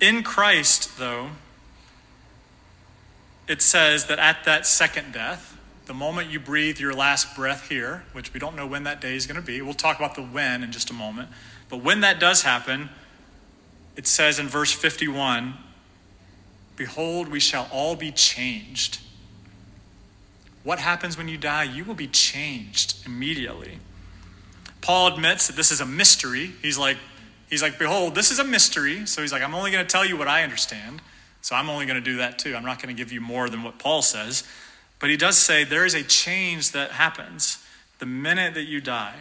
In 0.00 0.24
Christ, 0.24 0.98
though, 0.98 1.30
it 3.46 3.62
says 3.62 4.06
that 4.06 4.18
at 4.18 4.44
that 4.44 4.66
second 4.66 5.12
death, 5.12 5.56
the 5.86 5.94
moment 5.94 6.28
you 6.28 6.40
breathe 6.40 6.80
your 6.80 6.92
last 6.92 7.36
breath 7.36 7.68
here, 7.68 8.04
which 8.12 8.34
we 8.34 8.40
don't 8.40 8.56
know 8.56 8.66
when 8.66 8.82
that 8.82 9.00
day 9.00 9.14
is 9.14 9.26
going 9.26 9.40
to 9.40 9.46
be, 9.46 9.62
we'll 9.62 9.72
talk 9.72 9.98
about 9.98 10.16
the 10.16 10.22
when 10.22 10.64
in 10.64 10.72
just 10.72 10.90
a 10.90 10.94
moment. 10.94 11.28
But 11.68 11.78
when 11.78 12.00
that 12.00 12.18
does 12.18 12.42
happen, 12.42 12.90
it 13.96 14.06
says 14.06 14.38
in 14.38 14.48
verse 14.48 14.72
51 14.72 15.54
Behold, 16.78 17.28
we 17.28 17.40
shall 17.40 17.68
all 17.72 17.96
be 17.96 18.12
changed. 18.12 19.00
What 20.62 20.78
happens 20.78 21.18
when 21.18 21.26
you 21.26 21.36
die? 21.36 21.64
You 21.64 21.84
will 21.84 21.96
be 21.96 22.06
changed 22.06 23.04
immediately. 23.04 23.78
Paul 24.80 25.08
admits 25.08 25.48
that 25.48 25.56
this 25.56 25.72
is 25.72 25.80
a 25.80 25.86
mystery. 25.86 26.52
He's 26.62 26.78
like, 26.78 26.96
he's 27.50 27.62
like, 27.62 27.80
behold, 27.80 28.14
this 28.14 28.30
is 28.30 28.38
a 28.38 28.44
mystery. 28.44 29.06
So 29.06 29.22
he's 29.22 29.32
like, 29.32 29.42
I'm 29.42 29.54
only 29.54 29.72
going 29.72 29.84
to 29.84 29.90
tell 29.90 30.04
you 30.04 30.16
what 30.16 30.28
I 30.28 30.44
understand. 30.44 31.02
So 31.42 31.56
I'm 31.56 31.68
only 31.68 31.84
going 31.84 32.02
to 32.02 32.04
do 32.04 32.18
that 32.18 32.38
too. 32.38 32.54
I'm 32.54 32.64
not 32.64 32.80
going 32.80 32.94
to 32.94 32.98
give 32.98 33.12
you 33.12 33.20
more 33.20 33.50
than 33.50 33.64
what 33.64 33.80
Paul 33.80 34.00
says. 34.00 34.44
But 35.00 35.10
he 35.10 35.16
does 35.16 35.36
say 35.36 35.64
there 35.64 35.84
is 35.84 35.94
a 35.94 36.04
change 36.04 36.70
that 36.72 36.92
happens 36.92 37.64
the 37.98 38.06
minute 38.06 38.54
that 38.54 38.64
you 38.64 38.80
die. 38.80 39.16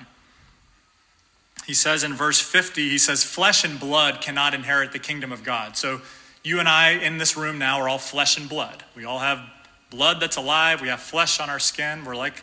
he 1.65 1.73
says 1.73 2.03
in 2.03 2.13
verse 2.13 2.39
50, 2.39 2.87
he 2.87 2.99
says, 2.99 3.23
Flesh 3.23 3.63
and 3.63 3.79
blood 3.79 4.21
cannot 4.21 4.53
inherit 4.53 4.91
the 4.91 4.99
kingdom 4.99 5.31
of 5.31 5.43
God. 5.43 5.75
So 5.75 6.01
you 6.47 6.59
and 6.59 6.69
I 6.69 6.91
in 6.91 7.17
this 7.17 7.35
room 7.35 7.59
now 7.59 7.81
are 7.81 7.89
all 7.89 7.97
flesh 7.97 8.37
and 8.37 8.47
blood. 8.47 8.81
We 8.95 9.03
all 9.03 9.19
have 9.19 9.41
blood 9.89 10.21
that's 10.21 10.37
alive. 10.37 10.81
We 10.81 10.87
have 10.87 11.01
flesh 11.01 11.41
on 11.41 11.49
our 11.49 11.59
skin. 11.59 12.05
We're 12.05 12.15
like, 12.15 12.41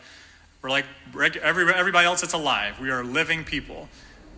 we're 0.60 0.68
like 0.68 0.84
every, 1.42 1.72
everybody 1.72 2.06
else 2.06 2.20
that's 2.20 2.34
alive. 2.34 2.78
We 2.78 2.90
are 2.90 3.02
living 3.02 3.44
people. 3.44 3.88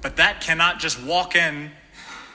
But 0.02 0.16
that 0.16 0.40
cannot 0.40 0.78
just 0.78 1.02
walk 1.02 1.35
in 1.35 1.73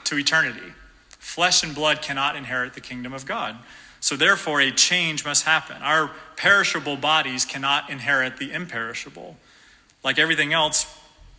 to 0.04 0.18
eternity. 0.18 0.74
Flesh 1.08 1.62
and 1.62 1.74
blood 1.74 2.02
cannot 2.02 2.36
inherit 2.36 2.74
the 2.74 2.82
kingdom 2.82 3.14
of 3.14 3.24
God. 3.24 3.56
So, 4.00 4.16
therefore, 4.16 4.60
a 4.60 4.70
change 4.70 5.24
must 5.24 5.44
happen. 5.44 5.76
Our 5.80 6.10
perishable 6.36 6.96
bodies 6.96 7.44
cannot 7.44 7.88
inherit 7.88 8.36
the 8.36 8.52
imperishable. 8.52 9.36
Like 10.04 10.18
everything 10.18 10.52
else, 10.52 10.86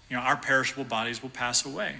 you 0.09 0.15
know, 0.15 0.23
our 0.23 0.37
perishable 0.37 0.85
bodies 0.85 1.21
will 1.21 1.29
pass 1.29 1.65
away. 1.65 1.97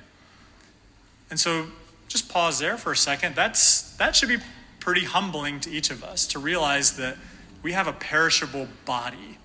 And 1.30 1.40
so, 1.40 1.68
just 2.14 2.30
pause 2.30 2.60
there 2.60 2.78
for 2.78 2.92
a 2.92 2.96
second. 2.96 3.36
That's, 3.36 3.98
that 3.98 4.16
should 4.16 4.30
be 4.30 4.38
pretty 4.80 5.04
humbling 5.04 5.60
to 5.62 5.72
each 5.72 5.90
of 5.90 6.04
us 6.04 6.28
to 6.28 6.40
realize 6.40 6.98
that 6.98 7.18
we 7.64 7.72
have 7.72 7.88
a 7.88 7.94
perishable 7.94 8.68
body, 8.86 9.40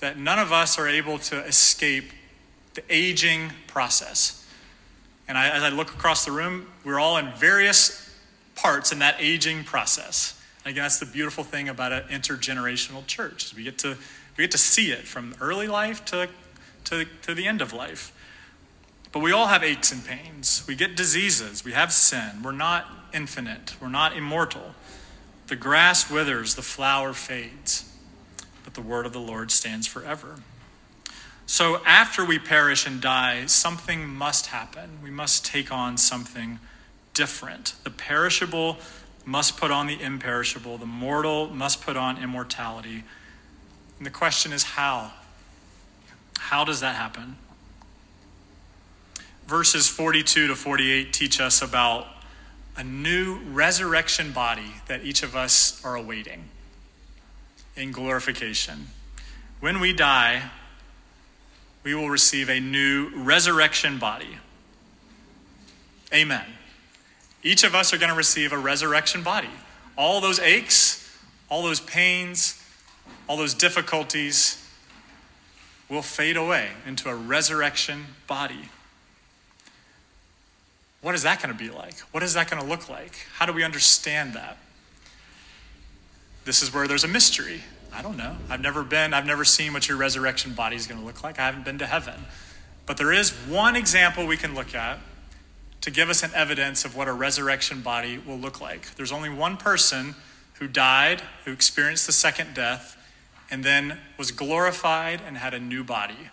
that 0.00 0.18
none 0.18 0.40
of 0.40 0.52
us 0.52 0.76
are 0.76 0.88
able 0.88 1.18
to 1.18 1.38
escape 1.44 2.10
the 2.74 2.82
aging 2.90 3.52
process. 3.68 4.44
And 5.28 5.38
I, 5.38 5.50
as 5.50 5.62
I 5.62 5.68
look 5.68 5.94
across 5.94 6.24
the 6.24 6.32
room, 6.32 6.66
we're 6.84 6.98
all 6.98 7.16
in 7.16 7.30
various 7.36 8.12
parts 8.56 8.90
in 8.90 8.98
that 8.98 9.14
aging 9.20 9.62
process. 9.62 10.42
And 10.64 10.72
again, 10.72 10.82
that's 10.82 10.98
the 10.98 11.06
beautiful 11.06 11.44
thing 11.44 11.68
about 11.68 11.92
an 11.92 12.02
intergenerational 12.08 13.06
church. 13.06 13.54
We 13.54 13.62
get 13.62 13.78
to, 13.78 13.96
we 14.36 14.42
get 14.42 14.50
to 14.50 14.58
see 14.58 14.90
it 14.90 15.06
from 15.06 15.36
early 15.40 15.68
life 15.68 16.04
to, 16.06 16.28
to, 16.86 17.06
to 17.22 17.34
the 17.34 17.46
end 17.46 17.62
of 17.62 17.72
life. 17.72 18.12
But 19.12 19.20
we 19.20 19.32
all 19.32 19.46
have 19.46 19.62
aches 19.62 19.92
and 19.92 20.04
pains. 20.04 20.64
We 20.66 20.74
get 20.74 20.96
diseases. 20.96 21.64
We 21.64 21.72
have 21.72 21.92
sin. 21.92 22.42
We're 22.42 22.52
not 22.52 22.86
infinite. 23.12 23.76
We're 23.80 23.88
not 23.88 24.16
immortal. 24.16 24.74
The 25.48 25.56
grass 25.56 26.10
withers, 26.10 26.54
the 26.54 26.62
flower 26.62 27.12
fades, 27.12 27.90
but 28.64 28.72
the 28.74 28.80
word 28.80 29.04
of 29.04 29.12
the 29.12 29.20
Lord 29.20 29.50
stands 29.50 29.86
forever. 29.86 30.36
So 31.44 31.82
after 31.84 32.24
we 32.24 32.38
perish 32.38 32.86
and 32.86 33.00
die, 33.00 33.44
something 33.46 34.08
must 34.08 34.46
happen. 34.46 34.98
We 35.02 35.10
must 35.10 35.44
take 35.44 35.70
on 35.70 35.98
something 35.98 36.58
different. 37.12 37.74
The 37.84 37.90
perishable 37.90 38.78
must 39.26 39.58
put 39.58 39.70
on 39.70 39.86
the 39.86 40.00
imperishable, 40.00 40.78
the 40.78 40.86
mortal 40.86 41.48
must 41.48 41.82
put 41.82 41.96
on 41.96 42.22
immortality. 42.22 43.04
And 43.98 44.06
the 44.06 44.10
question 44.10 44.52
is 44.52 44.62
how? 44.62 45.12
How 46.38 46.64
does 46.64 46.80
that 46.80 46.96
happen? 46.96 47.36
Verses 49.52 49.86
42 49.86 50.46
to 50.46 50.56
48 50.56 51.12
teach 51.12 51.38
us 51.38 51.60
about 51.60 52.06
a 52.74 52.82
new 52.82 53.38
resurrection 53.50 54.32
body 54.32 54.72
that 54.88 55.04
each 55.04 55.22
of 55.22 55.36
us 55.36 55.78
are 55.84 55.94
awaiting 55.94 56.44
in 57.76 57.92
glorification. 57.92 58.86
When 59.60 59.78
we 59.78 59.92
die, 59.92 60.44
we 61.82 61.94
will 61.94 62.08
receive 62.08 62.48
a 62.48 62.60
new 62.60 63.10
resurrection 63.14 63.98
body. 63.98 64.38
Amen. 66.14 66.46
Each 67.42 67.62
of 67.62 67.74
us 67.74 67.92
are 67.92 67.98
going 67.98 68.08
to 68.08 68.16
receive 68.16 68.54
a 68.54 68.58
resurrection 68.58 69.22
body. 69.22 69.50
All 69.98 70.22
those 70.22 70.40
aches, 70.40 71.14
all 71.50 71.62
those 71.62 71.80
pains, 71.80 72.58
all 73.28 73.36
those 73.36 73.52
difficulties 73.52 74.66
will 75.90 76.00
fade 76.00 76.38
away 76.38 76.70
into 76.86 77.10
a 77.10 77.14
resurrection 77.14 78.06
body. 78.26 78.70
What 81.02 81.14
is 81.14 81.24
that 81.24 81.42
going 81.42 81.56
to 81.56 81.58
be 81.58 81.70
like? 81.70 81.98
What 82.12 82.22
is 82.22 82.34
that 82.34 82.48
going 82.48 82.62
to 82.62 82.68
look 82.68 82.88
like? 82.88 83.14
How 83.34 83.44
do 83.44 83.52
we 83.52 83.64
understand 83.64 84.34
that? 84.34 84.56
This 86.44 86.62
is 86.62 86.72
where 86.72 86.88
there's 86.88 87.04
a 87.04 87.08
mystery. 87.08 87.60
I 87.92 88.02
don't 88.02 88.16
know. 88.16 88.36
I've 88.48 88.60
never 88.60 88.82
been, 88.82 89.12
I've 89.12 89.26
never 89.26 89.44
seen 89.44 89.72
what 89.72 89.88
your 89.88 89.98
resurrection 89.98 90.54
body 90.54 90.76
is 90.76 90.86
going 90.86 91.00
to 91.00 91.06
look 91.06 91.22
like. 91.22 91.38
I 91.38 91.42
haven't 91.42 91.64
been 91.64 91.78
to 91.78 91.86
heaven. 91.86 92.24
But 92.86 92.96
there 92.96 93.12
is 93.12 93.30
one 93.30 93.76
example 93.76 94.26
we 94.26 94.36
can 94.36 94.54
look 94.54 94.74
at 94.74 94.98
to 95.82 95.90
give 95.90 96.08
us 96.08 96.22
an 96.22 96.30
evidence 96.34 96.84
of 96.84 96.96
what 96.96 97.08
a 97.08 97.12
resurrection 97.12 97.80
body 97.80 98.18
will 98.18 98.38
look 98.38 98.60
like. 98.60 98.94
There's 98.94 99.12
only 99.12 99.28
one 99.28 99.56
person 99.56 100.14
who 100.54 100.68
died, 100.68 101.20
who 101.44 101.52
experienced 101.52 102.06
the 102.06 102.12
second 102.12 102.54
death, 102.54 102.96
and 103.50 103.64
then 103.64 103.98
was 104.16 104.30
glorified 104.30 105.20
and 105.26 105.36
had 105.36 105.52
a 105.52 105.60
new 105.60 105.82
body 105.82 106.30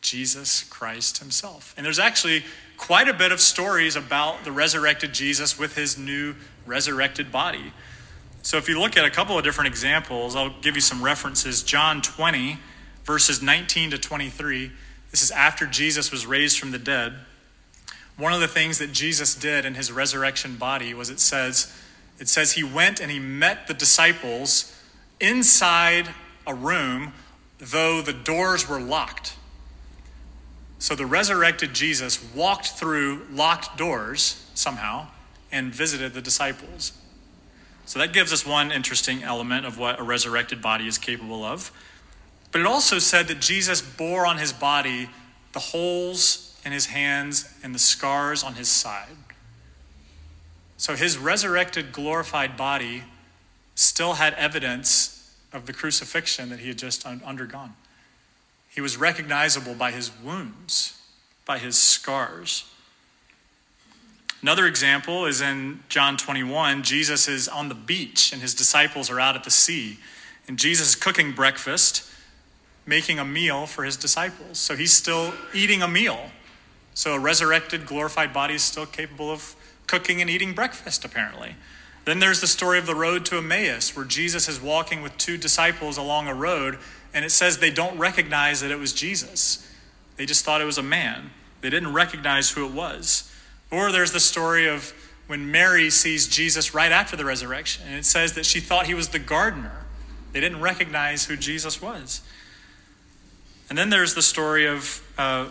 Jesus 0.00 0.62
Christ 0.64 1.18
himself. 1.18 1.74
And 1.76 1.84
there's 1.84 1.98
actually 1.98 2.44
quite 2.78 3.08
a 3.08 3.12
bit 3.12 3.32
of 3.32 3.40
stories 3.40 3.96
about 3.96 4.44
the 4.44 4.52
resurrected 4.52 5.12
Jesus 5.12 5.58
with 5.58 5.76
his 5.76 5.98
new 5.98 6.34
resurrected 6.64 7.30
body. 7.30 7.72
So 8.42 8.56
if 8.56 8.68
you 8.68 8.80
look 8.80 8.96
at 8.96 9.04
a 9.04 9.10
couple 9.10 9.36
of 9.36 9.44
different 9.44 9.68
examples, 9.68 10.34
I'll 10.34 10.58
give 10.60 10.74
you 10.74 10.80
some 10.80 11.02
references. 11.02 11.62
John 11.62 12.00
20, 12.00 12.58
verses 13.04 13.42
19 13.42 13.90
to 13.90 13.98
23. 13.98 14.70
This 15.10 15.22
is 15.22 15.30
after 15.30 15.66
Jesus 15.66 16.10
was 16.10 16.24
raised 16.24 16.58
from 16.58 16.70
the 16.70 16.78
dead. 16.78 17.14
One 18.16 18.32
of 18.32 18.40
the 18.40 18.48
things 18.48 18.78
that 18.78 18.92
Jesus 18.92 19.34
did 19.34 19.64
in 19.64 19.74
his 19.74 19.92
resurrection 19.92 20.56
body 20.56 20.94
was 20.94 21.10
it 21.10 21.20
says, 21.20 21.76
it 22.18 22.28
says 22.28 22.52
he 22.52 22.64
went 22.64 23.00
and 23.00 23.10
he 23.10 23.18
met 23.18 23.66
the 23.66 23.74
disciples 23.74 24.74
inside 25.20 26.08
a 26.46 26.54
room, 26.54 27.12
though 27.58 28.00
the 28.00 28.12
doors 28.12 28.68
were 28.68 28.80
locked. 28.80 29.36
So 30.78 30.94
the 30.94 31.06
resurrected 31.06 31.74
Jesus 31.74 32.22
walked 32.34 32.68
through 32.68 33.26
locked 33.30 33.76
doors 33.76 34.44
somehow 34.54 35.08
and 35.50 35.74
visited 35.74 36.14
the 36.14 36.22
disciples. 36.22 36.92
So 37.86 37.98
that 37.98 38.12
gives 38.12 38.32
us 38.32 38.46
one 38.46 38.70
interesting 38.70 39.22
element 39.22 39.66
of 39.66 39.78
what 39.78 39.98
a 39.98 40.02
resurrected 40.02 40.60
body 40.60 40.86
is 40.86 40.98
capable 40.98 41.42
of. 41.42 41.72
But 42.52 42.60
it 42.60 42.66
also 42.66 42.98
said 42.98 43.28
that 43.28 43.40
Jesus 43.40 43.80
bore 43.80 44.26
on 44.26 44.38
his 44.38 44.52
body 44.52 45.08
the 45.52 45.58
holes 45.58 46.60
in 46.64 46.72
his 46.72 46.86
hands 46.86 47.48
and 47.62 47.74
the 47.74 47.78
scars 47.78 48.44
on 48.44 48.54
his 48.54 48.68
side. 48.68 49.16
So 50.76 50.94
his 50.94 51.18
resurrected, 51.18 51.92
glorified 51.92 52.56
body 52.56 53.04
still 53.74 54.14
had 54.14 54.34
evidence 54.34 55.34
of 55.52 55.66
the 55.66 55.72
crucifixion 55.72 56.50
that 56.50 56.60
he 56.60 56.68
had 56.68 56.78
just 56.78 57.06
undergone. 57.06 57.74
He 58.68 58.80
was 58.80 58.96
recognizable 58.96 59.74
by 59.74 59.90
his 59.90 60.10
wounds, 60.22 61.00
by 61.46 61.58
his 61.58 61.78
scars. 61.78 62.64
Another 64.40 64.66
example 64.66 65.26
is 65.26 65.40
in 65.40 65.80
John 65.88 66.16
21. 66.16 66.82
Jesus 66.82 67.26
is 67.26 67.48
on 67.48 67.68
the 67.68 67.74
beach 67.74 68.32
and 68.32 68.40
his 68.40 68.54
disciples 68.54 69.10
are 69.10 69.18
out 69.18 69.34
at 69.34 69.44
the 69.44 69.50
sea. 69.50 69.98
And 70.46 70.58
Jesus 70.58 70.90
is 70.90 70.94
cooking 70.94 71.32
breakfast, 71.32 72.08
making 72.86 73.18
a 73.18 73.24
meal 73.24 73.66
for 73.66 73.84
his 73.84 73.96
disciples. 73.96 74.58
So 74.58 74.76
he's 74.76 74.92
still 74.92 75.34
eating 75.52 75.82
a 75.82 75.88
meal 75.88 76.30
so 76.98 77.14
a 77.14 77.18
resurrected, 77.20 77.86
glorified 77.86 78.32
body 78.32 78.54
is 78.54 78.64
still 78.64 78.84
capable 78.84 79.30
of 79.30 79.54
cooking 79.86 80.20
and 80.20 80.28
eating 80.28 80.52
breakfast, 80.52 81.04
apparently. 81.04 81.54
Then 82.04 82.18
there's 82.18 82.40
the 82.40 82.48
story 82.48 82.76
of 82.76 82.86
the 82.86 82.94
road 82.96 83.24
to 83.26 83.38
Emmaus, 83.38 83.94
where 83.94 84.04
Jesus 84.04 84.48
is 84.48 84.60
walking 84.60 85.00
with 85.00 85.16
two 85.16 85.36
disciples 85.36 85.96
along 85.96 86.26
a 86.26 86.34
road, 86.34 86.80
and 87.14 87.24
it 87.24 87.30
says 87.30 87.58
they 87.58 87.70
don't 87.70 87.98
recognize 87.98 88.60
that 88.60 88.70
it 88.70 88.78
was 88.78 88.92
Jesus. 88.92 89.66
They 90.16 90.26
just 90.26 90.44
thought 90.44 90.60
it 90.60 90.66
was 90.66 90.78
a 90.78 90.82
man. 90.82 91.30
They 91.60 91.70
didn't 91.70 91.92
recognize 91.92 92.50
who 92.50 92.66
it 92.66 92.72
was. 92.72 93.32
Or 93.70 93.92
there's 93.92 94.12
the 94.12 94.20
story 94.20 94.68
of 94.68 94.92
when 95.26 95.50
Mary 95.50 95.90
sees 95.90 96.26
Jesus 96.26 96.74
right 96.74 96.92
after 96.92 97.16
the 97.16 97.24
resurrection, 97.24 97.84
and 97.86 97.96
it 97.96 98.04
says 98.04 98.32
that 98.34 98.46
she 98.46 98.60
thought 98.60 98.86
he 98.86 98.94
was 98.94 99.08
the 99.08 99.18
gardener. 99.18 99.84
They 100.32 100.40
didn't 100.40 100.60
recognize 100.60 101.26
who 101.26 101.36
Jesus 101.36 101.82
was. 101.82 102.22
And 103.68 103.76
then 103.76 103.90
there's 103.90 104.14
the 104.14 104.22
story 104.22 104.66
of 104.66 105.02
uh, 105.18 105.48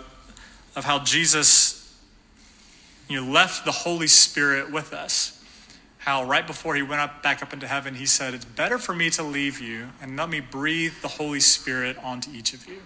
of 0.78 0.86
how 0.86 1.00
Jesus 1.00 1.78
you 3.10 3.20
know, 3.20 3.32
left 3.32 3.66
the 3.66 3.72
Holy 3.72 4.08
Spirit 4.08 4.72
with 4.72 4.94
us. 4.94 5.37
How 6.08 6.24
right 6.24 6.48
before 6.48 6.74
he 6.74 6.84
went 6.84 7.02
up 7.02 7.22
back 7.22 7.44
up 7.44 7.52
into 7.52 7.68
heaven, 7.68 7.94
he 7.94 8.06
said, 8.06 8.34
It's 8.34 8.46
better 8.46 8.78
for 8.78 8.96
me 8.96 9.10
to 9.10 9.24
leave 9.24 9.60
you 9.60 9.90
and 10.02 10.16
let 10.16 10.30
me 10.30 10.40
breathe 10.40 10.94
the 11.02 11.10
Holy 11.10 11.42
Spirit 11.42 11.98
onto 12.02 12.32
each 12.32 12.54
of 12.54 12.66
you. 12.66 12.82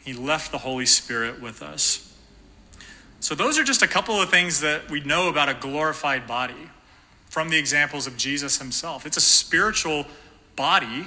He 0.00 0.14
left 0.14 0.50
the 0.50 0.58
Holy 0.58 0.84
Spirit 0.84 1.40
with 1.40 1.62
us. 1.62 2.12
So, 3.20 3.36
those 3.36 3.56
are 3.56 3.62
just 3.62 3.82
a 3.82 3.86
couple 3.86 4.20
of 4.20 4.30
things 4.30 4.62
that 4.62 4.90
we 4.90 4.98
know 4.98 5.28
about 5.28 5.48
a 5.48 5.54
glorified 5.54 6.26
body 6.26 6.70
from 7.28 7.50
the 7.50 7.56
examples 7.56 8.08
of 8.08 8.16
Jesus 8.16 8.58
himself. 8.58 9.06
It's 9.06 9.16
a 9.16 9.20
spiritual 9.20 10.04
body, 10.56 11.06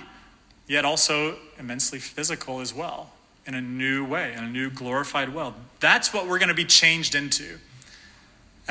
yet 0.65 0.85
also 0.85 1.35
immensely 1.59 1.99
physical 1.99 2.61
as 2.61 2.73
well 2.73 3.11
in 3.45 3.53
a 3.53 3.61
new 3.61 4.05
way, 4.05 4.31
in 4.31 4.45
a 4.45 4.49
new 4.49 4.69
glorified 4.69 5.35
world. 5.35 5.55
That's 5.81 6.13
what 6.13 6.29
we're 6.29 6.39
going 6.39 6.47
to 6.47 6.55
be 6.55 6.63
changed 6.63 7.15
into. 7.15 7.57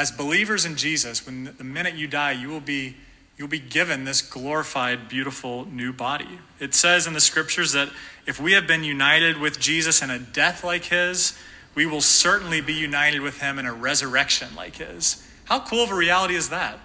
As 0.00 0.10
believers 0.10 0.64
in 0.64 0.76
Jesus, 0.76 1.26
when 1.26 1.54
the 1.58 1.62
minute 1.62 1.94
you 1.94 2.06
die, 2.06 2.32
you 2.32 2.48
will 2.48 2.62
be 2.62 2.96
you'll 3.36 3.48
be 3.48 3.58
given 3.58 4.04
this 4.04 4.22
glorified, 4.22 5.10
beautiful 5.10 5.66
new 5.66 5.92
body. 5.92 6.38
It 6.58 6.72
says 6.72 7.06
in 7.06 7.12
the 7.12 7.20
scriptures 7.20 7.72
that 7.72 7.90
if 8.24 8.40
we 8.40 8.52
have 8.52 8.66
been 8.66 8.82
united 8.82 9.36
with 9.36 9.60
Jesus 9.60 10.00
in 10.00 10.08
a 10.08 10.18
death 10.18 10.64
like 10.64 10.84
his, 10.84 11.38
we 11.74 11.84
will 11.84 12.00
certainly 12.00 12.62
be 12.62 12.72
united 12.72 13.20
with 13.20 13.42
him 13.42 13.58
in 13.58 13.66
a 13.66 13.74
resurrection 13.74 14.48
like 14.56 14.76
his. 14.76 15.22
How 15.44 15.60
cool 15.60 15.84
of 15.84 15.90
a 15.90 15.94
reality 15.94 16.34
is 16.34 16.48
that? 16.48 16.78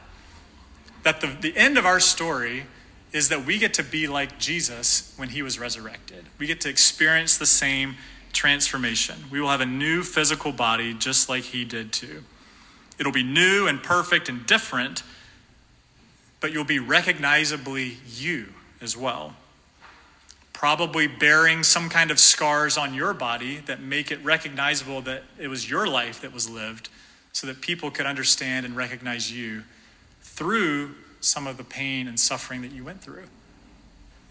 That 1.03 1.21
the, 1.21 1.27
the 1.27 1.55
end 1.55 1.77
of 1.77 1.85
our 1.85 2.01
story 2.01 2.65
is 3.13 3.29
that 3.29 3.45
we 3.45 3.59
get 3.59 3.75
to 3.75 3.83
be 3.83 4.07
like 4.07 4.39
Jesus 4.39 5.13
when 5.15 5.29
he 5.29 5.41
was 5.41 5.57
resurrected. 5.57 6.25
We 6.37 6.47
get 6.47 6.59
to 6.61 6.69
experience 6.69 7.37
the 7.37 7.45
same 7.45 7.95
transformation. 8.33 9.15
We 9.31 9.39
will 9.39 9.51
have 9.51 9.61
a 9.61 9.65
new 9.65 10.03
physical 10.03 10.51
body 10.51 10.93
just 10.93 11.29
like 11.29 11.43
he 11.43 11.63
did 11.63 11.93
too. 11.93 12.25
It'll 12.97 13.11
be 13.11 13.23
new 13.23 13.67
and 13.67 13.81
perfect 13.81 14.29
and 14.29 14.45
different, 14.45 15.03
but 16.39 16.51
you'll 16.51 16.63
be 16.63 16.79
recognizably 16.79 17.97
you 18.07 18.53
as 18.81 18.95
well. 18.95 19.35
Probably 20.53 21.07
bearing 21.07 21.63
some 21.63 21.89
kind 21.89 22.11
of 22.11 22.19
scars 22.19 22.77
on 22.77 22.93
your 22.93 23.13
body 23.13 23.57
that 23.65 23.81
make 23.81 24.11
it 24.11 24.23
recognizable 24.23 25.01
that 25.01 25.23
it 25.37 25.49
was 25.49 25.69
your 25.69 25.87
life 25.87 26.21
that 26.21 26.33
was 26.33 26.49
lived 26.49 26.89
so 27.33 27.47
that 27.47 27.59
people 27.59 27.91
could 27.91 28.05
understand 28.05 28.65
and 28.65 28.75
recognize 28.75 29.31
you 29.31 29.63
through 30.21 30.95
some 31.19 31.47
of 31.47 31.57
the 31.57 31.63
pain 31.63 32.07
and 32.07 32.19
suffering 32.19 32.61
that 32.61 32.71
you 32.71 32.83
went 32.83 33.01
through. 33.01 33.25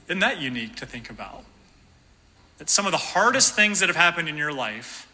Isn't 0.07 0.21
that 0.21 0.41
unique 0.41 0.77
to 0.77 0.87
think 0.87 1.11
about? 1.11 1.45
That 2.59 2.71
some 2.71 2.87
of 2.87 2.93
the 2.93 2.99
hardest 2.99 3.55
things 3.55 3.81
that 3.81 3.89
have 3.89 3.97
happened 3.97 4.29
in 4.29 4.37
your 4.37 4.53
life 4.53 5.07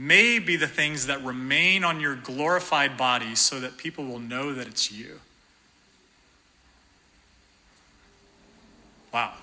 may 0.00 0.38
be 0.38 0.56
the 0.56 0.66
things 0.66 1.08
that 1.08 1.22
remain 1.22 1.84
on 1.84 2.00
your 2.00 2.16
glorified 2.16 2.96
body 2.96 3.34
so 3.34 3.60
that 3.60 3.76
people 3.76 4.02
will 4.06 4.18
know 4.18 4.54
that 4.54 4.66
it's 4.66 4.90
you. 4.90 5.20
Wow. 9.12 9.34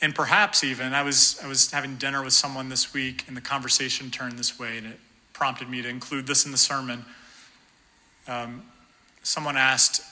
And 0.00 0.14
perhaps 0.14 0.62
even, 0.62 0.92
I 0.92 1.02
was, 1.02 1.40
I 1.42 1.48
was 1.48 1.68
having 1.72 1.96
dinner 1.96 2.22
with 2.22 2.32
someone 2.32 2.68
this 2.68 2.94
week, 2.94 3.24
and 3.26 3.36
the 3.36 3.40
conversation 3.40 4.12
turned 4.12 4.38
this 4.38 4.56
way, 4.56 4.78
and 4.78 4.86
it 4.86 5.00
prompted 5.32 5.68
me 5.68 5.82
to 5.82 5.88
include 5.88 6.28
this 6.28 6.46
in 6.46 6.52
the 6.52 6.58
sermon. 6.58 7.04
Um, 8.28 8.62
someone 9.24 9.56
asked, 9.56 10.02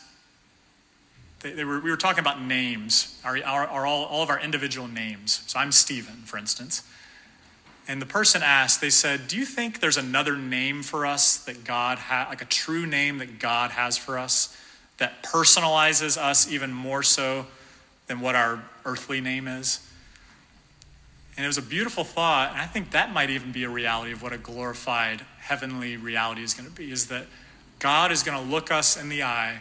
they, 1.42 1.52
they 1.52 1.64
were, 1.64 1.81
we 1.81 1.90
were 1.90 1.96
talking 1.96 2.20
about 2.20 2.40
names, 2.40 3.20
our, 3.24 3.37
our, 3.44 3.66
our, 3.66 3.87
all, 3.87 4.05
all 4.05 4.22
of 4.22 4.31
our 4.31 4.40
individual 4.40 4.88
names. 4.88 5.42
So 5.46 5.59
I'm 5.59 5.72
Stephen, 5.72 6.22
for 6.24 6.38
instance. 6.38 6.83
And 7.88 8.00
the 8.00 8.07
person 8.07 8.42
asked, 8.42 8.81
they 8.81 8.90
said, 8.90 9.26
Do 9.28 9.37
you 9.37 9.44
think 9.44 9.81
there's 9.81 9.96
another 9.96 10.37
name 10.37 10.83
for 10.83 11.05
us 11.05 11.38
that 11.44 11.64
God 11.64 11.98
has, 11.98 12.28
like 12.28 12.42
a 12.42 12.46
true 12.46 12.87
name 12.87 13.18
that 13.18 13.40
God 13.40 13.72
has 13.72 13.98
for 13.98 14.18
us 14.18 14.57
that 14.98 15.22
personalizes 15.24 16.16
us 16.16 16.50
even 16.50 16.72
more 16.72 17.02
so 17.02 17.46
than 18.07 18.20
what 18.20 18.37
our 18.37 18.62
earthly 18.85 19.20
name 19.20 19.48
is? 19.48 19.87
And 21.37 21.44
it 21.44 21.48
was 21.48 21.59
a 21.59 21.62
beautiful 21.62 22.05
thought. 22.05 22.52
And 22.52 22.61
I 22.61 22.66
think 22.66 22.92
that 22.92 23.12
might 23.12 23.31
even 23.31 23.52
be 23.52 23.64
a 23.64 23.68
reality 23.68 24.12
of 24.12 24.22
what 24.22 24.33
a 24.33 24.38
glorified 24.38 25.22
heavenly 25.40 25.96
reality 25.96 26.42
is 26.42 26.55
going 26.55 26.68
to 26.68 26.74
be 26.74 26.92
is 26.92 27.09
that 27.09 27.26
God 27.78 28.12
is 28.12 28.22
going 28.22 28.38
to 28.38 28.48
look 28.48 28.70
us 28.70 29.00
in 29.00 29.09
the 29.09 29.24
eye 29.24 29.61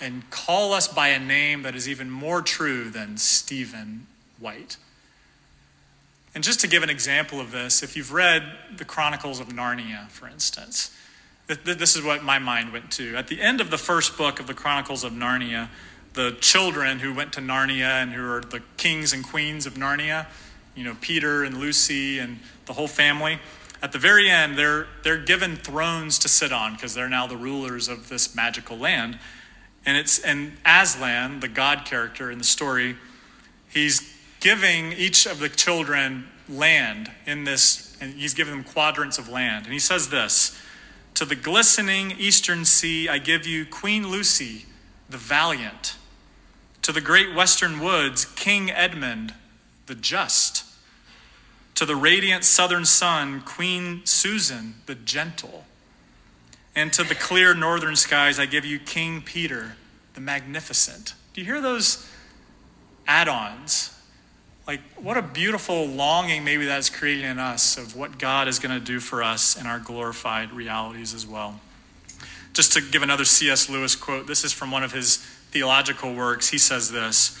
and 0.00 0.28
call 0.30 0.72
us 0.72 0.88
by 0.88 1.08
a 1.08 1.18
name 1.18 1.62
that 1.62 1.74
is 1.74 1.88
even 1.88 2.10
more 2.10 2.42
true 2.42 2.88
than 2.90 3.16
Stephen 3.16 4.06
White. 4.38 4.76
And 6.34 6.44
just 6.44 6.60
to 6.60 6.68
give 6.68 6.82
an 6.82 6.90
example 6.90 7.40
of 7.40 7.50
this, 7.50 7.82
if 7.82 7.96
you've 7.96 8.12
read 8.12 8.44
the 8.76 8.84
Chronicles 8.84 9.40
of 9.40 9.48
Narnia, 9.48 10.08
for 10.08 10.28
instance, 10.28 10.96
this 11.64 11.96
is 11.96 12.04
what 12.04 12.22
my 12.22 12.38
mind 12.38 12.72
went 12.72 12.92
to. 12.92 13.16
At 13.16 13.26
the 13.26 13.40
end 13.40 13.60
of 13.60 13.70
the 13.70 13.78
first 13.78 14.16
book 14.16 14.38
of 14.38 14.46
the 14.46 14.54
Chronicles 14.54 15.02
of 15.02 15.12
Narnia, 15.12 15.68
the 16.12 16.36
children 16.40 17.00
who 17.00 17.12
went 17.12 17.32
to 17.34 17.40
Narnia 17.40 18.02
and 18.02 18.12
who 18.12 18.24
are 18.24 18.40
the 18.40 18.62
kings 18.76 19.12
and 19.12 19.24
queens 19.24 19.66
of 19.66 19.74
Narnia, 19.74 20.26
you 20.76 20.84
know, 20.84 20.96
Peter 21.00 21.42
and 21.42 21.58
Lucy 21.58 22.18
and 22.20 22.38
the 22.66 22.72
whole 22.72 22.88
family, 22.88 23.40
at 23.82 23.92
the 23.92 23.98
very 23.98 24.30
end, 24.30 24.58
they're, 24.58 24.86
they're 25.02 25.18
given 25.18 25.56
thrones 25.56 26.18
to 26.20 26.28
sit 26.28 26.52
on 26.52 26.74
because 26.74 26.94
they're 26.94 27.08
now 27.08 27.26
the 27.26 27.36
rulers 27.36 27.88
of 27.88 28.08
this 28.08 28.34
magical 28.34 28.76
land. 28.76 29.18
And 29.86 29.96
it's 29.96 30.18
and 30.18 30.52
Aslan, 30.64 31.40
the 31.40 31.48
god 31.48 31.84
character 31.84 32.30
in 32.30 32.38
the 32.38 32.44
story, 32.44 32.96
he's 33.68 34.14
giving 34.40 34.92
each 34.92 35.26
of 35.26 35.38
the 35.38 35.48
children 35.48 36.26
land 36.48 37.10
in 37.26 37.44
this, 37.44 37.96
and 38.00 38.14
he's 38.14 38.34
giving 38.34 38.54
them 38.54 38.64
quadrants 38.64 39.18
of 39.18 39.28
land. 39.28 39.64
And 39.64 39.72
he 39.72 39.78
says 39.78 40.08
this 40.08 40.60
To 41.14 41.24
the 41.24 41.36
glistening 41.36 42.12
eastern 42.12 42.64
sea, 42.64 43.08
I 43.08 43.18
give 43.18 43.46
you 43.46 43.64
Queen 43.64 44.08
Lucy, 44.08 44.66
the 45.08 45.18
valiant. 45.18 45.96
To 46.82 46.92
the 46.92 47.00
great 47.00 47.34
western 47.34 47.78
woods, 47.78 48.24
King 48.24 48.70
Edmund, 48.70 49.34
the 49.86 49.94
just. 49.94 50.64
To 51.74 51.84
the 51.84 51.96
radiant 51.96 52.44
southern 52.44 52.84
sun, 52.84 53.42
Queen 53.42 54.00
Susan, 54.04 54.74
the 54.86 54.94
gentle. 54.94 55.64
And 56.74 56.92
to 56.92 57.02
the 57.02 57.14
clear 57.14 57.54
northern 57.54 57.96
skies, 57.96 58.38
I 58.38 58.46
give 58.46 58.64
you 58.64 58.78
King 58.78 59.22
Peter, 59.22 59.76
the 60.14 60.20
magnificent. 60.20 61.14
Do 61.34 61.40
you 61.40 61.46
hear 61.46 61.60
those 61.60 62.08
add 63.06 63.28
ons? 63.28 63.96
Like, 64.66 64.80
what 64.96 65.16
a 65.16 65.22
beautiful 65.22 65.86
longing 65.86 66.44
maybe 66.44 66.66
that's 66.66 66.90
creating 66.90 67.24
in 67.24 67.38
us 67.38 67.76
of 67.76 67.96
what 67.96 68.18
God 68.18 68.46
is 68.46 68.60
going 68.60 68.78
to 68.78 68.84
do 68.84 69.00
for 69.00 69.22
us 69.22 69.60
in 69.60 69.66
our 69.66 69.80
glorified 69.80 70.52
realities 70.52 71.12
as 71.12 71.26
well. 71.26 71.60
Just 72.52 72.72
to 72.74 72.80
give 72.80 73.02
another 73.02 73.24
C.S. 73.24 73.68
Lewis 73.68 73.96
quote, 73.96 74.26
this 74.26 74.44
is 74.44 74.52
from 74.52 74.70
one 74.70 74.84
of 74.84 74.92
his 74.92 75.16
theological 75.16 76.14
works. 76.14 76.48
He 76.48 76.58
says 76.58 76.92
this 76.92 77.40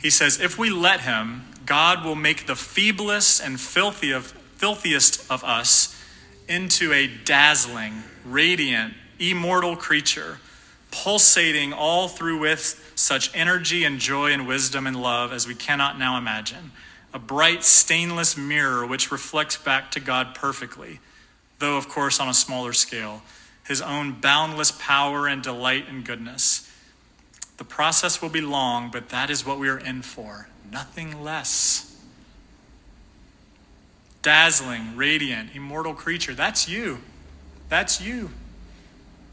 He 0.00 0.10
says, 0.10 0.40
If 0.40 0.58
we 0.58 0.68
let 0.68 1.00
him, 1.00 1.44
God 1.64 2.04
will 2.04 2.14
make 2.14 2.46
the 2.46 2.54
feeblest 2.54 3.44
and 3.44 3.58
filthiest 3.58 5.30
of 5.30 5.44
us 5.44 5.95
into 6.48 6.92
a 6.92 7.06
dazzling, 7.06 8.02
radiant, 8.24 8.94
immortal 9.18 9.76
creature, 9.76 10.38
pulsating 10.90 11.72
all 11.72 12.08
through 12.08 12.38
with 12.38 12.92
such 12.94 13.34
energy 13.34 13.84
and 13.84 13.98
joy 13.98 14.32
and 14.32 14.46
wisdom 14.46 14.86
and 14.86 15.00
love 15.00 15.32
as 15.32 15.46
we 15.46 15.54
cannot 15.54 15.98
now 15.98 16.16
imagine. 16.16 16.72
A 17.12 17.18
bright, 17.18 17.64
stainless 17.64 18.36
mirror 18.36 18.86
which 18.86 19.10
reflects 19.10 19.56
back 19.56 19.90
to 19.92 20.00
God 20.00 20.34
perfectly, 20.34 21.00
though, 21.58 21.76
of 21.76 21.88
course, 21.88 22.20
on 22.20 22.28
a 22.28 22.34
smaller 22.34 22.72
scale, 22.72 23.22
his 23.66 23.80
own 23.80 24.20
boundless 24.20 24.70
power 24.70 25.26
and 25.26 25.42
delight 25.42 25.86
and 25.88 26.04
goodness. 26.04 26.70
The 27.56 27.64
process 27.64 28.20
will 28.20 28.28
be 28.28 28.42
long, 28.42 28.90
but 28.90 29.08
that 29.08 29.30
is 29.30 29.46
what 29.46 29.58
we 29.58 29.68
are 29.68 29.78
in 29.78 30.02
for 30.02 30.48
nothing 30.70 31.22
less. 31.22 31.85
Dazzling, 34.26 34.96
radiant, 34.96 35.50
immortal 35.54 35.94
creature. 35.94 36.34
That's 36.34 36.68
you. 36.68 36.98
That's 37.68 38.00
you. 38.00 38.30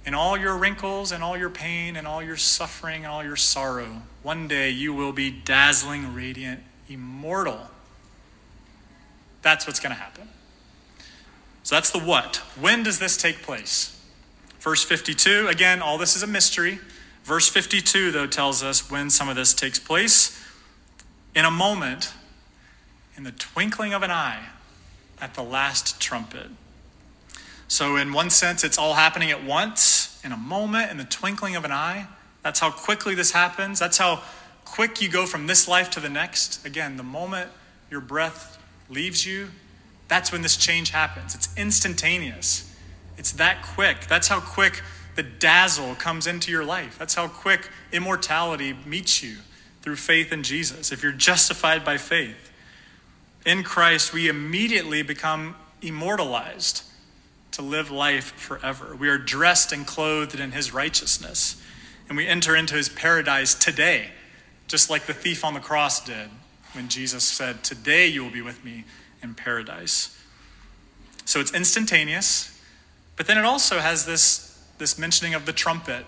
In 0.06 0.14
all 0.14 0.38
your 0.38 0.56
wrinkles 0.56 1.12
and 1.12 1.24
all 1.24 1.36
your 1.36 1.50
pain 1.50 1.96
and 1.96 2.06
all 2.06 2.22
your 2.22 2.38
suffering 2.38 2.98
and 2.98 3.08
all 3.08 3.24
your 3.24 3.36
sorrow, 3.36 4.04
one 4.22 4.48
day 4.48 4.70
you 4.70 4.94
will 4.94 5.12
be 5.12 5.32
dazzling, 5.32 6.14
radiant, 6.14 6.62
immortal. 6.88 7.60
That's 9.42 9.66
what's 9.66 9.80
going 9.80 9.96
to 9.96 10.00
happen. 10.00 10.28
So 11.64 11.74
that's 11.74 11.90
the 11.90 11.98
what. 11.98 12.36
When 12.60 12.84
does 12.84 13.00
this 13.00 13.18
take 13.18 13.42
place? 13.42 14.00
Verse 14.60 14.84
52, 14.84 15.48
again, 15.48 15.82
all 15.82 15.98
this 15.98 16.16
is 16.16 16.22
a 16.22 16.28
mystery. 16.28 16.78
Verse 17.24 17.50
52, 17.50 18.12
though, 18.12 18.28
tells 18.28 18.62
us 18.62 18.92
when 18.92 19.10
some 19.10 19.28
of 19.28 19.36
this 19.36 19.56
takes 19.56 19.80
place 19.80 20.40
in 21.34 21.46
a 21.46 21.52
moment, 21.52 22.14
in 23.18 23.24
the 23.24 23.32
twinkling 23.32 23.96
of 23.96 24.04
an 24.04 24.12
eye, 24.12 24.50
at 25.24 25.36
the 25.36 25.42
last 25.42 26.02
trumpet. 26.02 26.48
So, 27.70 27.96
in 27.96 28.12
one 28.12 28.30
sense, 28.30 28.66
it's 28.66 28.78
all 28.78 28.94
happening 28.94 29.32
at 29.32 29.44
once, 29.44 30.22
in 30.24 30.34
a 30.34 30.38
moment, 30.38 30.92
in 30.92 30.98
the 30.98 31.06
twinkling 31.06 31.56
of 31.56 31.64
an 31.64 31.72
eye. 31.72 32.08
That's 32.44 32.60
how 32.60 32.72
quickly 32.72 33.16
this 33.16 33.32
happens. 33.32 33.80
That's 33.80 33.98
how 33.98 34.22
quick 34.66 35.02
you 35.02 35.08
go 35.10 35.26
from 35.26 35.48
this 35.48 35.66
life 35.66 35.90
to 35.92 36.02
the 36.02 36.10
next. 36.10 36.66
Again, 36.66 36.98
the 36.98 37.04
moment 37.04 37.50
your 37.90 38.02
breath 38.02 38.62
leaves 38.90 39.26
you, 39.26 39.48
that's 40.10 40.30
when 40.34 40.42
this 40.42 40.58
change 40.58 40.90
happens. 40.90 41.36
It's 41.36 41.48
instantaneous. 41.56 42.70
It's 43.18 43.32
that 43.34 43.64
quick. 43.64 44.08
That's 44.08 44.28
how 44.28 44.42
quick 44.42 44.84
the 45.16 45.24
dazzle 45.24 45.96
comes 45.96 46.28
into 46.28 46.52
your 46.52 46.66
life. 46.66 47.00
That's 47.00 47.16
how 47.16 47.30
quick 47.30 47.70
immortality 47.94 48.76
meets 48.86 49.24
you 49.24 49.38
through 49.82 49.96
faith 49.96 50.34
in 50.34 50.44
Jesus, 50.44 50.92
if 50.92 51.02
you're 51.02 51.12
justified 51.12 51.86
by 51.86 51.98
faith, 51.98 52.52
in 53.46 53.64
Christ, 53.64 54.14
we 54.14 54.30
immediately 54.30 55.02
become 55.02 55.56
immortalized 55.82 56.84
to 57.52 57.62
live 57.62 57.92
life 57.92 58.32
forever. 58.34 58.96
We 58.96 59.10
are 59.10 59.18
dressed 59.18 59.72
and 59.72 59.86
clothed 59.86 60.40
in 60.40 60.52
his 60.52 60.74
righteousness, 60.74 61.62
and 62.08 62.18
we 62.18 62.28
enter 62.28 62.56
into 62.56 62.76
his 62.76 62.90
paradise 62.90 63.54
today, 63.54 64.12
just 64.68 64.90
like 64.90 65.06
the 65.06 65.14
thief 65.14 65.44
on 65.44 65.54
the 65.54 65.60
cross 65.60 66.04
did 66.04 66.30
when 66.74 66.90
Jesus 66.90 67.24
said, 67.24 67.64
Today 67.64 68.08
you 68.08 68.24
will 68.24 68.32
be 68.32 68.42
with 68.42 68.64
me 68.64 68.86
in 69.22 69.34
paradise. 69.36 70.20
So 71.26 71.40
it's 71.40 71.54
instantaneous, 71.54 72.60
but 73.16 73.28
then 73.28 73.38
it 73.38 73.46
also 73.46 73.80
has 73.80 74.06
this, 74.06 74.60
this 74.78 74.98
mentioning 74.98 75.34
of 75.34 75.46
the 75.46 75.54
trumpet. 75.54 76.06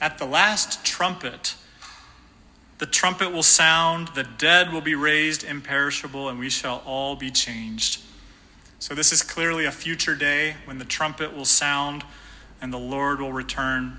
At 0.00 0.18
the 0.18 0.26
last 0.26 0.84
trumpet, 0.84 1.54
The 2.78 2.86
trumpet 2.86 3.32
will 3.32 3.42
sound, 3.42 4.08
the 4.08 4.24
dead 4.24 4.72
will 4.72 4.82
be 4.82 4.94
raised 4.94 5.44
imperishable, 5.44 6.28
and 6.28 6.38
we 6.38 6.50
shall 6.50 6.82
all 6.84 7.16
be 7.16 7.30
changed. 7.30 8.02
So, 8.78 8.94
this 8.94 9.12
is 9.12 9.22
clearly 9.22 9.64
a 9.64 9.72
future 9.72 10.14
day 10.14 10.56
when 10.66 10.78
the 10.78 10.84
trumpet 10.84 11.34
will 11.34 11.46
sound 11.46 12.04
and 12.60 12.72
the 12.72 12.78
Lord 12.78 13.20
will 13.20 13.32
return 13.32 13.98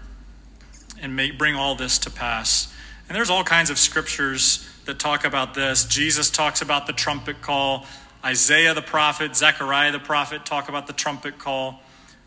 and 1.01 1.15
bring 1.37 1.55
all 1.55 1.75
this 1.75 1.97
to 1.99 2.11
pass. 2.11 2.73
And 3.07 3.15
there's 3.15 3.29
all 3.29 3.43
kinds 3.43 3.69
of 3.69 3.77
scriptures 3.77 4.67
that 4.85 4.99
talk 4.99 5.25
about 5.25 5.53
this. 5.53 5.85
Jesus 5.85 6.29
talks 6.29 6.61
about 6.61 6.87
the 6.87 6.93
trumpet 6.93 7.41
call. 7.41 7.85
Isaiah 8.23 8.73
the 8.73 8.81
prophet, 8.81 9.35
Zechariah 9.35 9.91
the 9.91 9.99
prophet 9.99 10.45
talk 10.45 10.69
about 10.69 10.87
the 10.87 10.93
trumpet 10.93 11.37
call. 11.39 11.81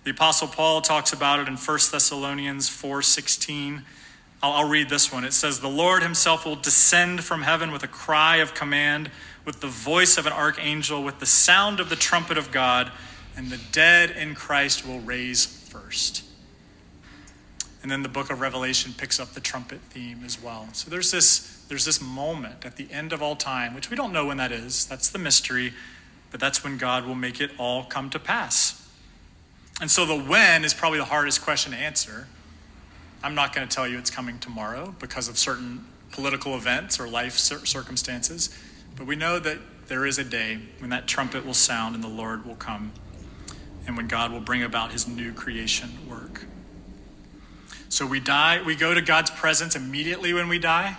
The 0.04 0.12
apostle 0.12 0.48
Paul 0.48 0.80
talks 0.80 1.12
about 1.12 1.40
it 1.40 1.48
in 1.48 1.56
1 1.56 1.92
Thessalonians 1.92 2.68
4:16. 2.68 3.84
I'll, 4.42 4.52
I'll 4.52 4.68
read 4.68 4.88
this 4.88 5.12
one. 5.12 5.24
It 5.24 5.32
says, 5.32 5.60
"The 5.60 5.68
Lord 5.68 6.02
himself 6.02 6.44
will 6.44 6.56
descend 6.56 7.24
from 7.24 7.42
heaven 7.42 7.72
with 7.72 7.82
a 7.82 7.88
cry 7.88 8.36
of 8.36 8.54
command, 8.54 9.10
with 9.44 9.60
the 9.60 9.68
voice 9.68 10.18
of 10.18 10.26
an 10.26 10.32
archangel, 10.32 11.02
with 11.02 11.18
the 11.18 11.26
sound 11.26 11.80
of 11.80 11.88
the 11.88 11.96
trumpet 11.96 12.38
of 12.38 12.50
God, 12.50 12.92
and 13.36 13.50
the 13.50 13.60
dead 13.72 14.10
in 14.10 14.34
Christ 14.34 14.86
will 14.86 15.00
raise 15.00 15.46
first." 15.46 16.24
And 17.82 17.90
then 17.90 18.02
the 18.02 18.10
book 18.10 18.30
of 18.30 18.40
Revelation 18.40 18.92
picks 18.92 19.18
up 19.18 19.32
the 19.32 19.40
trumpet 19.40 19.80
theme 19.88 20.20
as 20.24 20.40
well. 20.40 20.68
So 20.72 20.90
there's 20.90 21.10
this 21.10 21.64
there's 21.68 21.84
this 21.84 22.00
moment 22.00 22.66
at 22.66 22.76
the 22.76 22.90
end 22.90 23.12
of 23.12 23.22
all 23.22 23.36
time, 23.36 23.74
which 23.74 23.90
we 23.90 23.96
don't 23.96 24.12
know 24.12 24.26
when 24.26 24.38
that 24.38 24.52
is. 24.52 24.86
That's 24.86 25.08
the 25.08 25.18
mystery, 25.18 25.72
but 26.30 26.40
that's 26.40 26.64
when 26.64 26.78
God 26.78 27.06
will 27.06 27.14
make 27.14 27.40
it 27.40 27.52
all 27.58 27.84
come 27.84 28.10
to 28.10 28.18
pass. 28.18 28.88
And 29.80 29.90
so 29.90 30.04
the 30.04 30.18
when 30.18 30.64
is 30.64 30.74
probably 30.74 30.98
the 30.98 31.04
hardest 31.06 31.42
question 31.42 31.72
to 31.72 31.78
answer. 31.78 32.26
I'm 33.22 33.34
not 33.34 33.54
going 33.54 33.68
to 33.68 33.74
tell 33.74 33.86
you 33.86 33.98
it's 33.98 34.10
coming 34.10 34.38
tomorrow 34.38 34.94
because 34.98 35.28
of 35.28 35.36
certain 35.36 35.84
political 36.10 36.56
events 36.56 36.98
or 36.98 37.06
life 37.06 37.34
circumstances, 37.34 38.48
but 38.96 39.06
we 39.06 39.14
know 39.14 39.38
that 39.38 39.58
there 39.88 40.06
is 40.06 40.18
a 40.18 40.24
day 40.24 40.58
when 40.78 40.90
that 40.90 41.06
trumpet 41.06 41.44
will 41.44 41.54
sound 41.54 41.94
and 41.94 42.02
the 42.02 42.08
Lord 42.08 42.46
will 42.46 42.54
come 42.54 42.92
and 43.86 43.96
when 43.96 44.08
God 44.08 44.32
will 44.32 44.40
bring 44.40 44.62
about 44.62 44.92
his 44.92 45.06
new 45.06 45.32
creation 45.32 45.90
work. 46.08 46.46
So 47.88 48.06
we 48.06 48.20
die, 48.20 48.62
we 48.62 48.76
go 48.76 48.94
to 48.94 49.02
God's 49.02 49.30
presence 49.30 49.74
immediately 49.76 50.32
when 50.32 50.48
we 50.48 50.58
die 50.58 50.96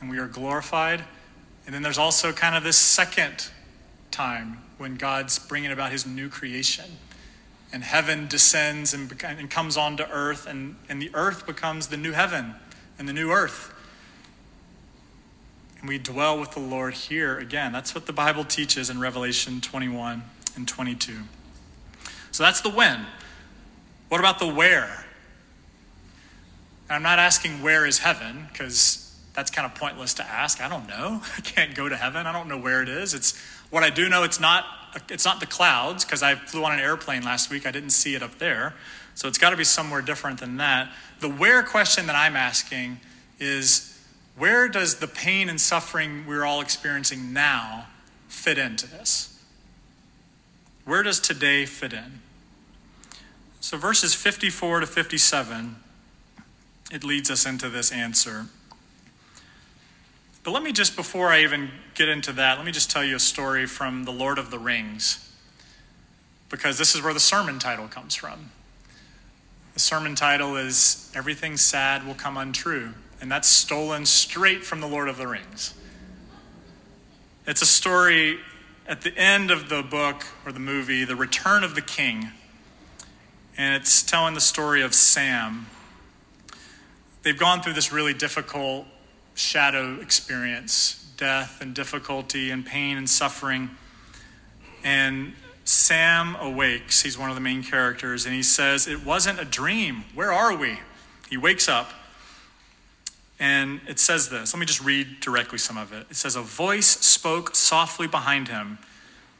and 0.00 0.10
we 0.10 0.18
are 0.18 0.26
glorified. 0.26 1.04
And 1.66 1.74
then 1.74 1.82
there's 1.82 1.98
also 1.98 2.32
kind 2.32 2.56
of 2.56 2.64
this 2.64 2.76
second 2.76 3.50
time 4.10 4.58
when 4.78 4.96
God's 4.96 5.38
bringing 5.38 5.70
about 5.70 5.92
his 5.92 6.06
new 6.06 6.28
creation. 6.28 6.86
And 7.74 7.82
heaven 7.82 8.28
descends 8.28 8.94
and, 8.94 9.12
and 9.24 9.50
comes 9.50 9.76
onto 9.76 10.04
earth, 10.04 10.46
and, 10.46 10.76
and 10.88 11.02
the 11.02 11.10
earth 11.12 11.44
becomes 11.44 11.88
the 11.88 11.96
new 11.96 12.12
heaven 12.12 12.54
and 13.00 13.08
the 13.08 13.12
new 13.12 13.32
earth. 13.32 13.74
And 15.80 15.88
we 15.88 15.98
dwell 15.98 16.38
with 16.38 16.52
the 16.52 16.60
Lord 16.60 16.94
here 16.94 17.36
again. 17.36 17.72
That's 17.72 17.92
what 17.92 18.06
the 18.06 18.12
Bible 18.12 18.44
teaches 18.44 18.90
in 18.90 19.00
Revelation 19.00 19.60
21 19.60 20.22
and 20.54 20.68
22. 20.68 21.14
So 22.30 22.44
that's 22.44 22.60
the 22.60 22.70
when. 22.70 23.06
What 24.08 24.20
about 24.20 24.38
the 24.38 24.46
where? 24.46 25.04
I'm 26.88 27.02
not 27.02 27.18
asking 27.18 27.60
where 27.60 27.86
is 27.86 27.98
heaven, 27.98 28.46
because 28.52 29.18
that's 29.34 29.50
kind 29.50 29.66
of 29.66 29.74
pointless 29.74 30.14
to 30.14 30.22
ask. 30.22 30.62
I 30.62 30.68
don't 30.68 30.86
know. 30.86 31.20
I 31.36 31.40
can't 31.40 31.74
go 31.74 31.88
to 31.88 31.96
heaven. 31.96 32.28
I 32.28 32.32
don't 32.32 32.46
know 32.46 32.58
where 32.58 32.84
it 32.84 32.88
is. 32.88 33.14
It's 33.14 33.36
what 33.70 33.82
I 33.82 33.90
do 33.90 34.08
know. 34.08 34.22
It's 34.22 34.38
not. 34.38 34.64
It's 35.08 35.24
not 35.24 35.40
the 35.40 35.46
clouds 35.46 36.04
because 36.04 36.22
I 36.22 36.34
flew 36.34 36.64
on 36.64 36.72
an 36.72 36.80
airplane 36.80 37.22
last 37.22 37.50
week. 37.50 37.66
I 37.66 37.70
didn't 37.70 37.90
see 37.90 38.14
it 38.14 38.22
up 38.22 38.38
there, 38.38 38.74
so 39.14 39.28
it's 39.28 39.38
got 39.38 39.50
to 39.50 39.56
be 39.56 39.64
somewhere 39.64 40.02
different 40.02 40.40
than 40.40 40.56
that. 40.58 40.92
The 41.20 41.28
where 41.28 41.62
question 41.62 42.06
that 42.06 42.16
I'm 42.16 42.36
asking 42.36 43.00
is, 43.38 44.00
where 44.36 44.68
does 44.68 44.96
the 44.96 45.06
pain 45.06 45.48
and 45.48 45.60
suffering 45.60 46.24
we're 46.26 46.44
all 46.44 46.60
experiencing 46.60 47.32
now 47.32 47.86
fit 48.28 48.58
into 48.58 48.88
this? 48.88 49.30
Where 50.84 51.02
does 51.02 51.20
today 51.20 51.66
fit 51.66 51.92
in? 51.92 52.20
So 53.60 53.78
verses 53.78 54.14
54 54.14 54.80
to 54.80 54.86
57, 54.86 55.76
it 56.92 57.02
leads 57.02 57.30
us 57.30 57.46
into 57.46 57.70
this 57.70 57.90
answer. 57.90 58.46
But 60.44 60.50
let 60.50 60.62
me 60.62 60.72
just, 60.72 60.94
before 60.94 61.28
I 61.28 61.40
even 61.40 61.70
get 61.94 62.10
into 62.10 62.30
that, 62.34 62.58
let 62.58 62.66
me 62.66 62.72
just 62.72 62.90
tell 62.90 63.02
you 63.02 63.16
a 63.16 63.20
story 63.20 63.64
from 63.64 64.04
The 64.04 64.12
Lord 64.12 64.38
of 64.38 64.50
the 64.50 64.58
Rings, 64.58 65.32
because 66.50 66.76
this 66.76 66.94
is 66.94 67.02
where 67.02 67.14
the 67.14 67.20
sermon 67.20 67.58
title 67.58 67.88
comes 67.88 68.14
from. 68.14 68.50
The 69.72 69.80
sermon 69.80 70.14
title 70.14 70.56
is 70.56 71.10
Everything 71.14 71.56
Sad 71.56 72.06
Will 72.06 72.14
Come 72.14 72.36
Untrue, 72.36 72.92
and 73.22 73.32
that's 73.32 73.48
stolen 73.48 74.04
straight 74.04 74.64
from 74.64 74.82
The 74.82 74.86
Lord 74.86 75.08
of 75.08 75.16
the 75.16 75.26
Rings. 75.26 75.72
It's 77.46 77.62
a 77.62 77.66
story 77.66 78.38
at 78.86 79.00
the 79.00 79.16
end 79.16 79.50
of 79.50 79.70
the 79.70 79.82
book 79.82 80.26
or 80.44 80.52
the 80.52 80.60
movie, 80.60 81.04
The 81.04 81.16
Return 81.16 81.64
of 81.64 81.74
the 81.74 81.80
King, 81.80 82.28
and 83.56 83.74
it's 83.76 84.02
telling 84.02 84.34
the 84.34 84.42
story 84.42 84.82
of 84.82 84.92
Sam. 84.92 85.68
They've 87.22 87.38
gone 87.38 87.62
through 87.62 87.72
this 87.72 87.90
really 87.90 88.12
difficult 88.12 88.86
shadow 89.34 90.00
experience 90.00 91.00
death 91.16 91.60
and 91.60 91.74
difficulty 91.74 92.50
and 92.50 92.64
pain 92.66 92.96
and 92.96 93.08
suffering. 93.08 93.70
And 94.82 95.32
Sam 95.64 96.36
awakes. 96.36 97.02
He's 97.02 97.18
one 97.18 97.30
of 97.30 97.34
the 97.34 97.40
main 97.40 97.62
characters. 97.62 98.26
And 98.26 98.34
he 98.34 98.42
says, 98.42 98.86
It 98.86 99.04
wasn't 99.04 99.40
a 99.40 99.44
dream. 99.44 100.04
Where 100.14 100.32
are 100.32 100.56
we? 100.56 100.78
He 101.30 101.36
wakes 101.36 101.68
up. 101.68 101.90
And 103.40 103.80
it 103.88 103.98
says 103.98 104.28
this. 104.28 104.54
Let 104.54 104.60
me 104.60 104.66
just 104.66 104.82
read 104.82 105.20
directly 105.20 105.58
some 105.58 105.76
of 105.76 105.92
it. 105.92 106.06
It 106.10 106.16
says, 106.16 106.36
A 106.36 106.42
voice 106.42 106.86
spoke 106.86 107.54
softly 107.54 108.06
behind 108.06 108.48
him, 108.48 108.78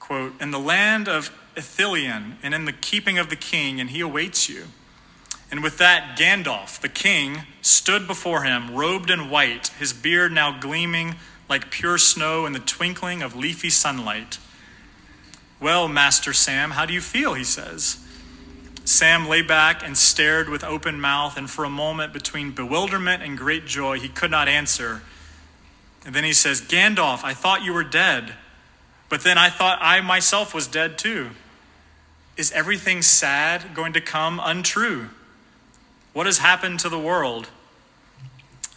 quote, 0.00 0.40
In 0.40 0.50
the 0.50 0.59
land 0.59 1.09
of 1.09 1.30
Ithilien 1.54 2.37
and 2.42 2.54
in 2.54 2.64
the 2.64 2.72
keeping 2.72 3.18
of 3.18 3.30
the 3.30 3.37
king, 3.37 3.80
and 3.80 3.90
he 3.90 4.00
awaits 4.00 4.48
you. 4.48 4.64
And 5.54 5.62
with 5.62 5.78
that, 5.78 6.18
Gandalf, 6.18 6.80
the 6.80 6.88
king, 6.88 7.42
stood 7.62 8.08
before 8.08 8.42
him, 8.42 8.74
robed 8.74 9.08
in 9.08 9.30
white, 9.30 9.68
his 9.78 9.92
beard 9.92 10.32
now 10.32 10.58
gleaming 10.58 11.14
like 11.48 11.70
pure 11.70 11.96
snow 11.96 12.44
in 12.44 12.52
the 12.52 12.58
twinkling 12.58 13.22
of 13.22 13.36
leafy 13.36 13.70
sunlight. 13.70 14.40
Well, 15.60 15.86
Master 15.86 16.32
Sam, 16.32 16.72
how 16.72 16.86
do 16.86 16.92
you 16.92 17.00
feel? 17.00 17.34
He 17.34 17.44
says. 17.44 18.04
Sam 18.84 19.28
lay 19.28 19.42
back 19.42 19.86
and 19.86 19.96
stared 19.96 20.48
with 20.48 20.64
open 20.64 21.00
mouth, 21.00 21.36
and 21.36 21.48
for 21.48 21.64
a 21.64 21.70
moment, 21.70 22.12
between 22.12 22.50
bewilderment 22.50 23.22
and 23.22 23.38
great 23.38 23.64
joy, 23.64 24.00
he 24.00 24.08
could 24.08 24.32
not 24.32 24.48
answer. 24.48 25.02
And 26.04 26.16
then 26.16 26.24
he 26.24 26.32
says, 26.32 26.62
Gandalf, 26.62 27.22
I 27.22 27.32
thought 27.32 27.62
you 27.62 27.74
were 27.74 27.84
dead, 27.84 28.34
but 29.08 29.22
then 29.22 29.38
I 29.38 29.50
thought 29.50 29.78
I 29.80 30.00
myself 30.00 30.52
was 30.52 30.66
dead 30.66 30.98
too. 30.98 31.30
Is 32.36 32.50
everything 32.50 33.02
sad 33.02 33.72
going 33.72 33.92
to 33.92 34.00
come 34.00 34.40
untrue? 34.42 35.10
What 36.14 36.27
has 36.27 36.38
happened 36.38 36.81
to 36.81 36.88
the 36.88 36.98
world? 36.98 37.50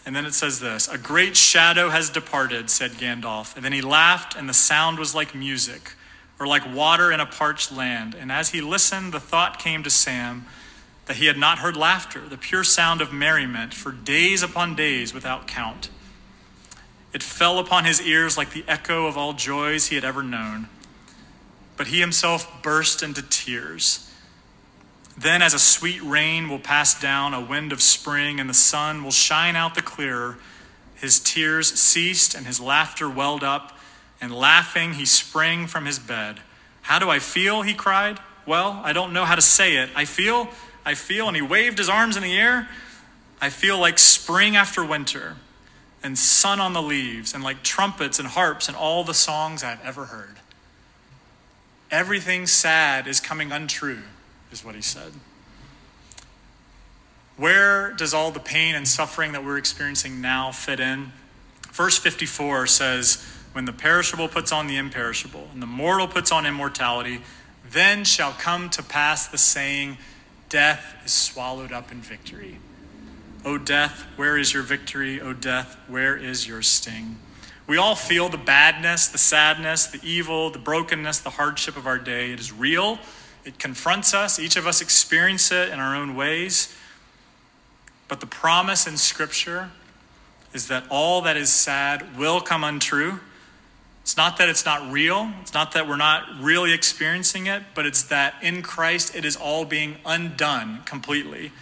And 0.06 0.16
then 0.16 0.26
it 0.26 0.34
says 0.34 0.60
this 0.60 0.88
A 0.90 0.98
great 0.98 1.38
shadow 1.38 1.90
has 1.90 2.10
departed, 2.10 2.70
said 2.70 2.92
Gandalf. 2.92 3.56
And 3.56 3.64
then 3.64 3.74
he 3.74 3.82
laughed, 3.82 4.36
and 4.36 4.50
the 4.50 4.54
sound 4.54 5.00
was 5.00 5.16
like 5.16 5.34
music, 5.34 5.94
or 6.40 6.48
like 6.48 6.64
water 6.74 7.12
in 7.12 7.20
a 7.20 7.26
parched 7.26 7.72
land. 7.72 8.16
And 8.16 8.32
as 8.32 8.50
he 8.50 8.60
listened, 8.60 9.14
the 9.14 9.20
thought 9.20 9.60
came 9.60 9.84
to 9.84 9.90
Sam 9.90 10.46
that 11.06 11.18
he 11.18 11.28
had 11.28 11.38
not 11.38 11.60
heard 11.60 11.78
laughter, 11.78 12.28
the 12.28 12.38
pure 12.38 12.64
sound 12.64 13.02
of 13.02 13.14
merriment, 13.14 13.74
for 13.74 13.92
days 13.92 14.44
upon 14.44 14.76
days 14.76 15.14
without 15.14 15.48
count. 15.48 15.90
It 17.14 17.24
fell 17.24 17.60
upon 17.60 17.86
his 17.86 18.02
ears 18.02 18.38
like 18.38 18.52
the 18.52 18.66
echo 18.68 19.08
of 19.08 19.18
all 19.18 19.34
joys 19.34 19.88
he 19.88 19.96
had 19.96 20.04
ever 20.04 20.24
known. 20.24 20.68
But 21.78 21.88
he 21.88 22.00
himself 22.00 22.62
burst 22.64 23.04
into 23.04 23.22
tears. 23.22 24.07
Then, 25.18 25.42
as 25.42 25.56
a 25.56 25.60
sweet 25.60 26.02
rain 26.04 26.48
will 26.48 26.60
pass 26.60 27.00
down, 27.00 27.34
a 27.34 27.42
wind 27.42 27.72
of 27.72 27.82
spring, 27.82 28.40
and 28.40 28.48
the 28.48 28.54
sun 28.54 29.04
will 29.04 29.12
shine 29.12 29.56
out 29.56 29.74
the 29.74 29.82
clearer, 29.82 30.38
his 30.94 31.20
tears 31.20 31.74
ceased 31.74 32.36
and 32.36 32.46
his 32.46 32.60
laughter 32.60 33.10
welled 33.10 33.44
up, 33.44 33.78
and 34.22 34.32
laughing 34.32 34.94
he 34.94 35.06
sprang 35.06 35.66
from 35.66 35.86
his 35.86 35.98
bed. 35.98 36.40
How 36.84 37.00
do 37.00 37.10
I 37.10 37.18
feel? 37.18 37.64
he 37.64 37.74
cried. 37.74 38.20
Well, 38.46 38.80
I 38.84 38.94
don't 38.94 39.12
know 39.12 39.26
how 39.26 39.36
to 39.36 39.42
say 39.42 39.78
it. 39.78 39.90
I 39.96 40.06
feel, 40.06 40.50
I 40.86 40.94
feel, 40.94 41.28
and 41.28 41.36
he 41.36 41.42
waved 41.42 41.80
his 41.80 41.90
arms 41.90 42.16
in 42.16 42.24
the 42.24 42.38
air. 42.38 42.70
I 43.42 43.50
feel 43.50 43.80
like 43.80 43.98
spring 43.98 44.56
after 44.56 44.86
winter, 44.86 45.36
and 46.04 46.16
sun 46.16 46.60
on 46.60 46.74
the 46.74 46.82
leaves, 46.82 47.34
and 47.34 47.44
like 47.44 47.64
trumpets 47.64 48.20
and 48.20 48.28
harps 48.28 48.68
and 48.68 48.78
all 48.78 49.04
the 49.04 49.16
songs 49.16 49.64
I've 49.64 49.84
ever 49.84 50.06
heard. 50.06 50.38
Everything 51.90 52.46
sad 52.46 53.08
is 53.08 53.20
coming 53.20 53.52
untrue 53.52 54.04
is 54.52 54.64
what 54.64 54.76
he 54.76 54.82
said. 54.82 55.14
Where 57.38 57.94
does 57.94 58.14
all 58.14 58.32
the 58.32 58.40
pain 58.40 58.74
and 58.74 58.88
suffering 58.88 59.32
that 59.34 59.46
we're 59.46 59.58
experiencing 59.58 60.22
now 60.22 60.52
fit 60.52 60.80
in? 60.80 61.12
Verse 61.72 61.98
54 61.98 62.66
says, 62.68 63.24
When 63.52 63.66
the 63.66 63.74
perishable 63.74 64.28
puts 64.28 64.52
on 64.52 64.68
the 64.68 64.78
imperishable, 64.78 65.50
and 65.54 65.62
the 65.62 65.68
mortal 65.68 66.08
puts 66.08 66.32
on 66.32 66.46
immortality, 66.48 67.22
then 67.70 68.04
shall 68.04 68.32
come 68.32 68.70
to 68.72 68.82
pass 68.82 69.28
the 69.28 69.38
saying, 69.38 69.98
Death 70.50 70.96
is 71.06 71.12
swallowed 71.12 71.72
up 71.72 71.92
in 71.92 72.02
victory. 72.02 72.58
O 73.46 73.58
death, 73.58 74.08
where 74.16 74.38
is 74.38 74.54
your 74.54 74.64
victory? 74.64 75.22
O 75.22 75.34
death, 75.34 75.78
where 75.88 76.18
is 76.18 76.48
your 76.48 76.62
sting? 76.62 77.18
We 77.68 77.78
all 77.78 77.96
feel 77.96 78.30
the 78.30 78.38
badness, 78.38 79.10
the 79.10 79.18
sadness, 79.18 79.88
the 79.88 80.00
evil, 80.02 80.50
the 80.50 80.60
brokenness, 80.60 81.20
the 81.20 81.30
hardship 81.32 81.76
of 81.76 81.86
our 81.86 82.00
day. 82.00 82.32
It 82.32 82.40
is 82.40 82.52
real. 82.52 82.98
It 83.48 83.60
confronts 83.60 84.14
us. 84.14 84.40
Each 84.40 84.58
of 84.58 84.68
us 84.68 84.82
experience 84.82 85.54
it 85.54 85.70
in 85.70 85.80
our 85.80 85.96
own 85.96 86.18
ways. 86.18 86.76
But 88.10 88.20
the 88.20 88.26
promise 88.26 88.86
in 88.88 88.98
Scripture 88.98 89.72
is 90.54 90.68
that 90.68 90.84
all 90.90 91.22
that 91.22 91.38
is 91.38 91.50
sad 91.50 92.18
will 92.18 92.42
come 92.42 92.66
untrue. 92.66 93.22
It's 94.02 94.18
not 94.18 94.38
that 94.40 94.50
it's 94.50 94.66
not 94.66 94.92
real, 94.92 95.32
it's 95.42 95.54
not 95.54 95.72
that 95.74 95.88
we're 95.88 95.96
not 95.96 96.24
really 96.42 96.74
experiencing 96.74 97.48
it, 97.48 97.64
but 97.74 97.86
it's 97.86 98.04
that 98.04 98.36
in 98.42 98.62
Christ 98.64 99.16
it 99.16 99.24
is 99.24 99.38
all 99.38 99.64
being 99.64 99.96
undone 100.06 100.82
completely. 100.84 101.54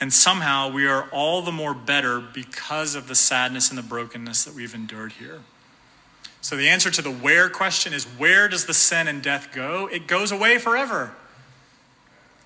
And 0.00 0.10
somehow 0.10 0.70
we 0.70 0.86
are 0.86 1.10
all 1.10 1.42
the 1.42 1.52
more 1.52 1.74
better 1.74 2.20
because 2.20 2.94
of 2.94 3.06
the 3.06 3.14
sadness 3.14 3.68
and 3.68 3.76
the 3.76 3.82
brokenness 3.82 4.44
that 4.44 4.54
we've 4.54 4.74
endured 4.74 5.12
here. 5.12 5.40
So 6.40 6.56
the 6.56 6.68
answer 6.68 6.90
to 6.90 7.02
the 7.02 7.10
where 7.10 7.50
question 7.50 7.92
is 7.92 8.04
where 8.04 8.48
does 8.48 8.64
the 8.64 8.74
sin 8.74 9.08
and 9.08 9.22
death 9.22 9.52
go? 9.52 9.88
It 9.88 10.06
goes 10.06 10.32
away 10.32 10.58
forever. 10.58 11.12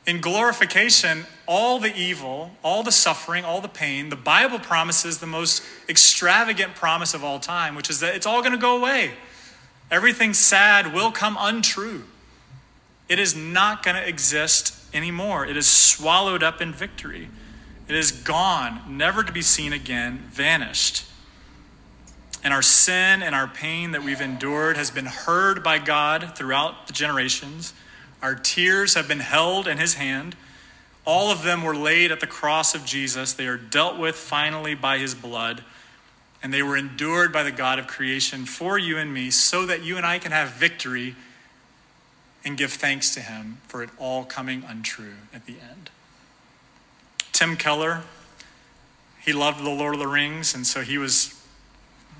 In 0.06 0.20
glorification, 0.20 1.24
all 1.46 1.78
the 1.78 1.94
evil, 1.96 2.50
all 2.62 2.82
the 2.82 2.92
suffering, 2.92 3.44
all 3.44 3.62
the 3.62 3.68
pain, 3.68 4.10
the 4.10 4.16
Bible 4.16 4.58
promises 4.58 5.18
the 5.18 5.26
most 5.26 5.62
extravagant 5.88 6.74
promise 6.74 7.14
of 7.14 7.24
all 7.24 7.38
time, 7.38 7.74
which 7.74 7.88
is 7.88 8.00
that 8.00 8.14
it's 8.14 8.26
all 8.26 8.40
going 8.40 8.52
to 8.52 8.58
go 8.58 8.76
away. 8.76 9.12
Everything 9.90 10.34
sad 10.34 10.92
will 10.92 11.10
come 11.10 11.38
untrue. 11.40 12.04
It 13.08 13.18
is 13.18 13.34
not 13.34 13.82
going 13.82 13.96
to 13.96 14.06
exist 14.06 14.74
anymore. 14.94 15.46
It 15.46 15.56
is 15.56 15.66
swallowed 15.66 16.42
up 16.42 16.60
in 16.60 16.72
victory. 16.72 17.28
It 17.88 17.94
is 17.94 18.12
gone, 18.12 18.96
never 18.96 19.22
to 19.22 19.32
be 19.32 19.42
seen 19.42 19.72
again, 19.72 20.24
vanished. 20.30 21.04
And 22.44 22.52
our 22.52 22.62
sin 22.62 23.22
and 23.22 23.34
our 23.34 23.48
pain 23.48 23.92
that 23.92 24.04
we've 24.04 24.20
endured 24.20 24.76
has 24.76 24.90
been 24.90 25.06
heard 25.06 25.64
by 25.64 25.78
God 25.78 26.36
throughout 26.36 26.86
the 26.86 26.92
generations. 26.92 27.72
Our 28.22 28.34
tears 28.34 28.94
have 28.94 29.08
been 29.08 29.20
held 29.20 29.66
in 29.66 29.78
His 29.78 29.94
hand. 29.94 30.36
All 31.06 31.30
of 31.30 31.42
them 31.42 31.62
were 31.62 31.74
laid 31.74 32.12
at 32.12 32.20
the 32.20 32.26
cross 32.26 32.74
of 32.74 32.84
Jesus. 32.84 33.32
They 33.32 33.46
are 33.46 33.56
dealt 33.56 33.98
with 33.98 34.14
finally 34.14 34.74
by 34.74 34.98
His 34.98 35.14
blood. 35.14 35.64
And 36.42 36.52
they 36.52 36.62
were 36.62 36.76
endured 36.76 37.32
by 37.32 37.42
the 37.42 37.50
God 37.50 37.78
of 37.78 37.86
creation 37.86 38.44
for 38.44 38.78
you 38.78 38.98
and 38.98 39.12
me 39.12 39.30
so 39.30 39.64
that 39.64 39.82
you 39.82 39.96
and 39.96 40.04
I 40.04 40.18
can 40.18 40.30
have 40.30 40.50
victory 40.50 41.16
and 42.44 42.58
give 42.58 42.72
thanks 42.72 43.14
to 43.14 43.20
Him 43.20 43.58
for 43.68 43.82
it 43.82 43.88
all 43.98 44.24
coming 44.24 44.64
untrue 44.68 45.14
at 45.32 45.46
the 45.46 45.54
end. 45.54 45.88
Tim 47.32 47.56
Keller, 47.56 48.02
he 49.24 49.32
loved 49.32 49.64
the 49.64 49.70
Lord 49.70 49.94
of 49.94 50.00
the 50.00 50.06
Rings, 50.06 50.54
and 50.54 50.66
so 50.66 50.82
he 50.82 50.98
was 50.98 51.33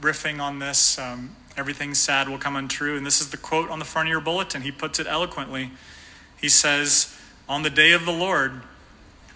riffing 0.00 0.40
on 0.40 0.59
this. 0.59 0.98
Um, 0.98 1.37
Everything 1.57 1.94
sad 1.94 2.28
will 2.28 2.38
come 2.38 2.57
untrue. 2.57 2.96
And 2.96 3.07
this 3.07 3.20
is 3.20 3.30
the 3.30 3.37
quote 3.37 3.70
on 3.70 3.78
the 3.78 3.85
front 3.85 4.09
of 4.09 4.11
your 4.11 4.20
bulletin. 4.20 4.62
He 4.62 4.72
puts 4.72 4.98
it 4.98 5.07
eloquently. 5.07 5.70
He 6.40 6.48
says, 6.48 7.16
On 7.48 7.62
the 7.62 7.70
day 7.70 7.92
of 7.92 8.04
the 8.04 8.12
Lord, 8.12 8.62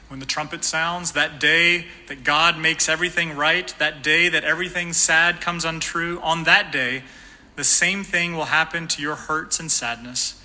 when 0.09 0.21
the 0.21 0.27
trumpet 0.27 0.65
sounds, 0.65 1.13
that 1.13 1.39
day 1.39 1.87
that 2.09 2.25
God 2.25 2.59
makes 2.59 2.89
everything 2.89 3.37
right, 3.37 3.73
that 3.79 4.03
day 4.03 4.29
that 4.29 4.43
everything 4.43 4.93
sad 4.93 5.41
comes 5.41 5.65
untrue, 5.65 6.21
on 6.21 6.45
that 6.45 6.73
day, 6.73 7.05
the 7.57 7.65
same 7.65 8.05
thing 8.05 8.35
will 8.35 8.47
happen 8.47 8.89
to 8.89 9.03
your 9.03 9.15
hurts 9.15 9.61
and 9.61 9.71
sadness. 9.71 10.43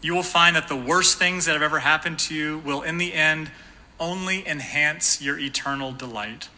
You 0.00 0.14
will 0.14 0.22
find 0.22 0.56
that 0.56 0.68
the 0.68 0.76
worst 0.76 1.18
things 1.18 1.44
that 1.44 1.52
have 1.52 1.62
ever 1.62 1.80
happened 1.80 2.18
to 2.20 2.34
you 2.34 2.58
will, 2.58 2.82
in 2.82 2.98
the 2.98 3.12
end, 3.12 3.50
only 4.00 4.46
enhance 4.46 5.20
your 5.20 5.38
eternal 5.38 5.92
delight. 5.92 6.48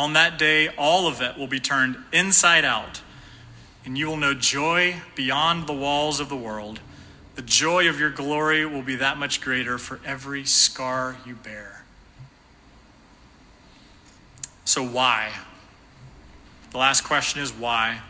On 0.00 0.14
that 0.14 0.38
day, 0.38 0.68
all 0.78 1.06
of 1.06 1.20
it 1.20 1.36
will 1.36 1.46
be 1.46 1.60
turned 1.60 1.98
inside 2.10 2.64
out, 2.64 3.02
and 3.84 3.98
you 3.98 4.06
will 4.06 4.16
know 4.16 4.32
joy 4.32 4.96
beyond 5.14 5.66
the 5.66 5.74
walls 5.74 6.20
of 6.20 6.30
the 6.30 6.38
world. 6.38 6.80
The 7.34 7.42
joy 7.42 7.86
of 7.86 8.00
your 8.00 8.08
glory 8.08 8.64
will 8.64 8.80
be 8.80 8.96
that 8.96 9.18
much 9.18 9.42
greater 9.42 9.76
for 9.76 10.00
every 10.02 10.46
scar 10.46 11.18
you 11.26 11.34
bear. 11.34 11.84
So, 14.64 14.82
why? 14.82 15.32
The 16.70 16.78
last 16.78 17.02
question 17.02 17.42
is 17.42 17.52
why? 17.52 18.00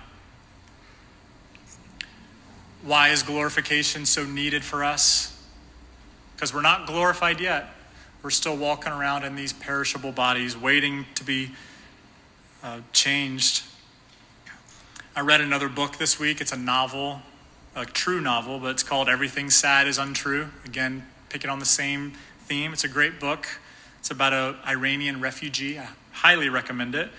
Why 2.83 3.09
is 3.09 3.25
glorification 3.25 4.07
so 4.07 4.25
needed 4.25 4.63
for 4.63 4.85
us? 4.85 5.37
Because 6.37 6.55
we're 6.55 6.63
not 6.63 6.87
glorified 6.87 7.41
yet. 7.41 7.75
We're 8.23 8.31
still 8.31 8.57
walking 8.57 8.93
around 8.93 9.25
in 9.25 9.35
these 9.35 9.53
perishable 9.53 10.13
bodies, 10.13 10.57
waiting 10.57 11.07
to 11.17 11.25
be 11.25 11.51
uh, 12.63 12.81
changed. 12.93 13.65
I 15.17 15.21
read 15.21 15.41
another 15.41 15.69
book 15.69 15.97
this 15.97 16.19
week. 16.19 16.41
It's 16.41 16.53
a 16.53 16.57
novel, 16.57 17.23
a 17.75 17.85
true 17.85 18.21
novel, 18.21 18.59
but 18.59 18.71
it's 18.71 18.83
called 18.83 19.09
Everything 19.09 19.51
Sad 19.51 19.87
is 19.87 19.99
Untrue. 19.99 20.49
Again, 20.65 21.07
picking 21.29 21.51
on 21.51 21.59
the 21.59 21.67
same 21.67 22.13
theme. 22.41 22.73
It's 22.73 22.85
a 22.85 22.89
great 22.89 23.19
book. 23.19 23.47
It's 23.99 24.11
about 24.11 24.33
an 24.33 24.57
Iranian 24.67 25.21
refugee. 25.21 25.79
I 25.79 25.89
highly 26.13 26.49
recommend 26.49 26.95
it. 26.95 27.11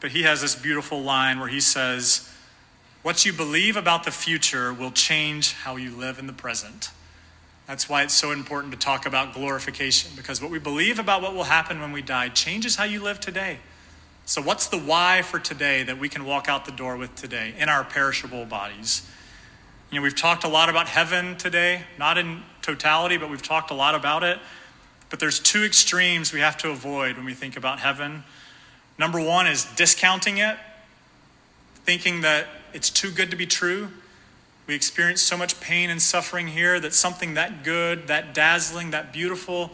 But 0.00 0.12
he 0.12 0.22
has 0.22 0.42
this 0.42 0.54
beautiful 0.54 1.02
line 1.02 1.40
where 1.40 1.48
he 1.48 1.60
says, 1.60 2.30
What 3.02 3.24
you 3.24 3.32
believe 3.32 3.76
about 3.76 4.04
the 4.04 4.10
future 4.10 4.72
will 4.72 4.90
change 4.90 5.54
how 5.54 5.76
you 5.76 5.90
live 5.90 6.18
in 6.18 6.26
the 6.26 6.32
present. 6.32 6.90
That's 7.66 7.88
why 7.88 8.02
it's 8.02 8.14
so 8.14 8.30
important 8.30 8.72
to 8.72 8.78
talk 8.78 9.06
about 9.06 9.34
glorification, 9.34 10.12
because 10.14 10.40
what 10.40 10.52
we 10.52 10.60
believe 10.60 11.00
about 11.00 11.20
what 11.20 11.34
will 11.34 11.44
happen 11.44 11.80
when 11.80 11.90
we 11.90 12.00
die 12.00 12.28
changes 12.28 12.76
how 12.76 12.84
you 12.84 13.02
live 13.02 13.18
today. 13.18 13.58
So, 14.28 14.42
what's 14.42 14.66
the 14.66 14.78
why 14.78 15.22
for 15.22 15.38
today 15.38 15.84
that 15.84 16.00
we 16.00 16.08
can 16.08 16.24
walk 16.24 16.48
out 16.48 16.64
the 16.64 16.72
door 16.72 16.96
with 16.96 17.14
today 17.14 17.54
in 17.56 17.68
our 17.68 17.84
perishable 17.84 18.44
bodies? 18.44 19.08
You 19.88 20.00
know, 20.00 20.02
we've 20.02 20.16
talked 20.16 20.42
a 20.42 20.48
lot 20.48 20.68
about 20.68 20.88
heaven 20.88 21.36
today, 21.36 21.84
not 21.96 22.18
in 22.18 22.42
totality, 22.60 23.18
but 23.18 23.30
we've 23.30 23.40
talked 23.40 23.70
a 23.70 23.74
lot 23.74 23.94
about 23.94 24.24
it. 24.24 24.40
But 25.10 25.20
there's 25.20 25.38
two 25.38 25.62
extremes 25.62 26.32
we 26.32 26.40
have 26.40 26.56
to 26.58 26.70
avoid 26.70 27.16
when 27.16 27.24
we 27.24 27.34
think 27.34 27.56
about 27.56 27.78
heaven. 27.78 28.24
Number 28.98 29.20
one 29.20 29.46
is 29.46 29.64
discounting 29.76 30.38
it, 30.38 30.56
thinking 31.84 32.22
that 32.22 32.48
it's 32.74 32.90
too 32.90 33.12
good 33.12 33.30
to 33.30 33.36
be 33.36 33.46
true. 33.46 33.90
We 34.66 34.74
experience 34.74 35.22
so 35.22 35.36
much 35.36 35.60
pain 35.60 35.88
and 35.88 36.02
suffering 36.02 36.48
here 36.48 36.80
that 36.80 36.94
something 36.94 37.34
that 37.34 37.62
good, 37.62 38.08
that 38.08 38.34
dazzling, 38.34 38.90
that 38.90 39.12
beautiful, 39.12 39.70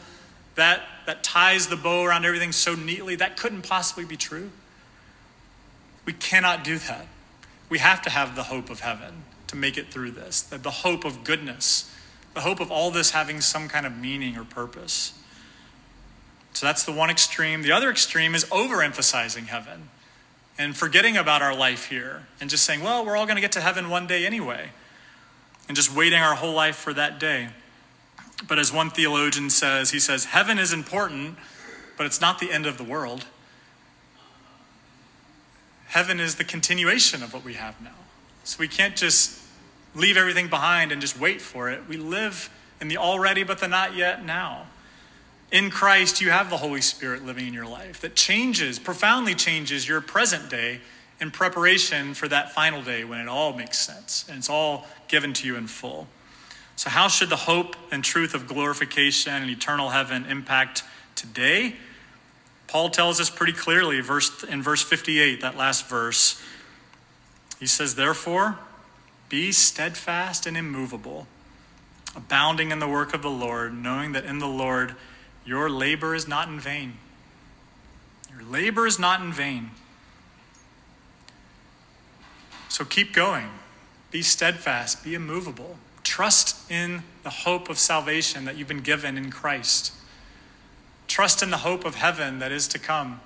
that, 0.55 0.83
that 1.07 1.23
ties 1.23 1.69
the 1.69 1.77
bow 1.77 2.05
around 2.05 2.25
everything 2.25 2.53
so 2.53 2.75
neatly, 2.75 3.17
that 3.17 3.37
couldn't 3.37 3.63
possibly 3.63 4.05
be 4.05 4.17
true. 4.17 4.51
We 6.05 6.13
cannot 6.13 6.65
do 6.65 6.79
that. 6.79 7.07
We 7.69 7.79
have 7.79 8.03
to 8.03 8.11
have 8.11 8.37
the 8.37 8.45
hope 8.45 8.69
of 8.71 8.81
heaven 8.81 9.25
to 9.47 9.57
make 9.57 9.79
it 9.79 9.93
through 9.93 10.13
this, 10.13 10.43
the 10.43 10.71
hope 10.71 11.05
of 11.05 11.25
goodness, 11.25 11.95
the 12.35 12.41
hope 12.41 12.61
of 12.61 12.71
all 12.71 12.91
this 12.91 13.11
having 13.11 13.41
some 13.41 13.69
kind 13.69 13.87
of 13.87 13.97
meaning 13.97 14.37
or 14.37 14.45
purpose. 14.45 15.19
So 16.55 16.67
that's 16.67 16.85
the 16.85 16.93
one 16.93 17.11
extreme. 17.11 17.63
The 17.63 17.73
other 17.73 17.91
extreme 17.91 18.35
is 18.35 18.45
overemphasizing 18.47 19.47
heaven 19.47 19.89
and 20.59 20.77
forgetting 20.77 21.17
about 21.17 21.41
our 21.41 21.57
life 21.57 21.87
here 21.87 22.27
and 22.41 22.51
just 22.51 22.65
saying, 22.65 22.83
well, 22.83 23.05
we're 23.05 23.17
all 23.17 23.27
going 23.27 23.37
to 23.37 23.43
get 23.43 23.53
to 23.53 23.61
heaven 23.61 23.89
one 23.89 24.07
day 24.07 24.27
anyway 24.27 24.71
and 25.69 25.77
just 25.77 25.95
waiting 25.95 26.19
our 26.19 26.35
whole 26.35 26.53
life 26.53 26.77
for 26.77 26.93
that 26.93 27.19
day. 27.19 27.49
But 28.49 28.59
as 28.59 28.73
one 28.73 28.91
theologian 28.91 29.51
says, 29.51 29.91
he 29.91 30.01
says, 30.01 30.27
Heaven 30.27 30.59
is 30.59 30.73
important, 30.73 31.37
but 31.97 32.07
it's 32.07 32.21
not 32.21 32.39
the 32.39 32.51
end 32.51 32.67
of 32.67 32.79
the 32.79 32.85
world. 32.85 33.27
Heaven 35.87 36.21
is 36.21 36.37
the 36.37 36.45
continuation 36.45 37.23
of 37.23 37.35
what 37.35 37.45
we 37.45 37.55
have 37.55 37.81
now. 37.83 37.91
So 38.45 38.59
we 38.59 38.69
can't 38.69 38.97
just 38.97 39.39
leave 39.95 40.17
everything 40.17 40.49
behind 40.49 40.91
and 40.91 41.01
just 41.01 41.19
wait 41.19 41.41
for 41.41 41.71
it. 41.71 41.87
We 41.89 41.97
live 41.97 42.51
in 42.81 42.89
the 42.89 42.97
already 42.97 43.43
but 43.43 43.59
the 43.59 43.69
not 43.69 43.95
yet 43.95 44.25
now. 44.25 44.67
In 45.51 45.71
Christ, 45.71 46.23
you 46.23 46.31
have 46.31 46.49
the 46.49 46.57
Holy 46.57 46.81
Spirit 46.81 47.27
living 47.27 47.47
in 47.47 47.53
your 47.53 47.67
life 47.67 48.01
that 48.01 48.17
changes, 48.17 48.79
profoundly 48.79 49.35
changes 49.35 49.87
your 49.87 50.01
present 50.01 50.49
day 50.49 50.81
in 51.21 51.31
preparation 51.31 52.15
for 52.15 52.27
that 52.27 52.53
final 52.53 52.83
day 52.83 53.05
when 53.05 53.21
it 53.21 53.29
all 53.29 53.53
makes 53.53 53.79
sense 53.79 54.25
and 54.29 54.39
it's 54.39 54.49
all 54.49 54.87
given 55.09 55.35
to 55.35 55.47
you 55.47 55.57
in 55.57 55.67
full. 55.67 56.09
So, 56.77 56.91
how 56.91 57.09
should 57.09 57.29
the 57.29 57.37
hope 57.37 57.77
and 57.91 58.03
truth 58.03 58.35
of 58.35 58.47
glorification 58.47 59.35
and 59.35 59.51
eternal 59.51 59.91
heaven 59.91 60.25
impact 60.25 60.83
today? 61.15 61.77
Paul 62.67 62.89
tells 62.89 63.21
us 63.21 63.29
pretty 63.29 63.53
clearly 63.53 63.99
in 63.99 64.03
verse 64.03 64.83
58, 64.83 65.43
that 65.43 65.57
last 65.57 65.89
verse. 65.89 66.43
He 67.61 67.67
says, 67.67 67.95
Therefore, 67.95 68.59
be 69.29 69.53
steadfast 69.53 70.47
and 70.47 70.57
immovable, 70.57 71.27
abounding 72.17 72.71
in 72.71 72.79
the 72.79 72.89
work 72.89 73.15
of 73.15 73.23
the 73.23 73.31
Lord, 73.31 73.75
knowing 73.75 74.13
that 74.13 74.25
in 74.25 74.39
the 74.39 74.49
Lord 74.49 74.95
your 75.45 75.69
labor 75.69 76.15
is 76.15 76.27
not 76.27 76.49
in 76.49 76.59
vain. 76.59 76.95
Your 78.31 78.43
labor 78.43 78.87
is 78.87 78.99
not 78.99 79.21
in 79.21 79.33
vain. 79.33 79.71
So 82.69 82.85
keep 82.85 83.13
going. 83.13 83.51
Be 84.11 84.23
steadfast, 84.23 85.05
be 85.05 85.15
immovable. 85.15 85.77
Trust 86.13 86.71
in 86.71 87.05
the 87.23 87.31
hope 87.31 87.71
of 87.71 87.79
salvation 87.79 88.45
that 88.45 88.59
you've 88.59 88.69
been 88.69 88.83
given 88.83 89.17
in 89.17 89.31
Christ. 89.31 89.95
Trust 91.09 91.43
in 91.43 91.49
the 91.49 91.57
hope 91.57 91.87
of 91.87 91.95
heaven 91.95 92.39
that 92.41 92.53
is 92.53 92.69
to 92.69 92.79
come. 92.79 93.23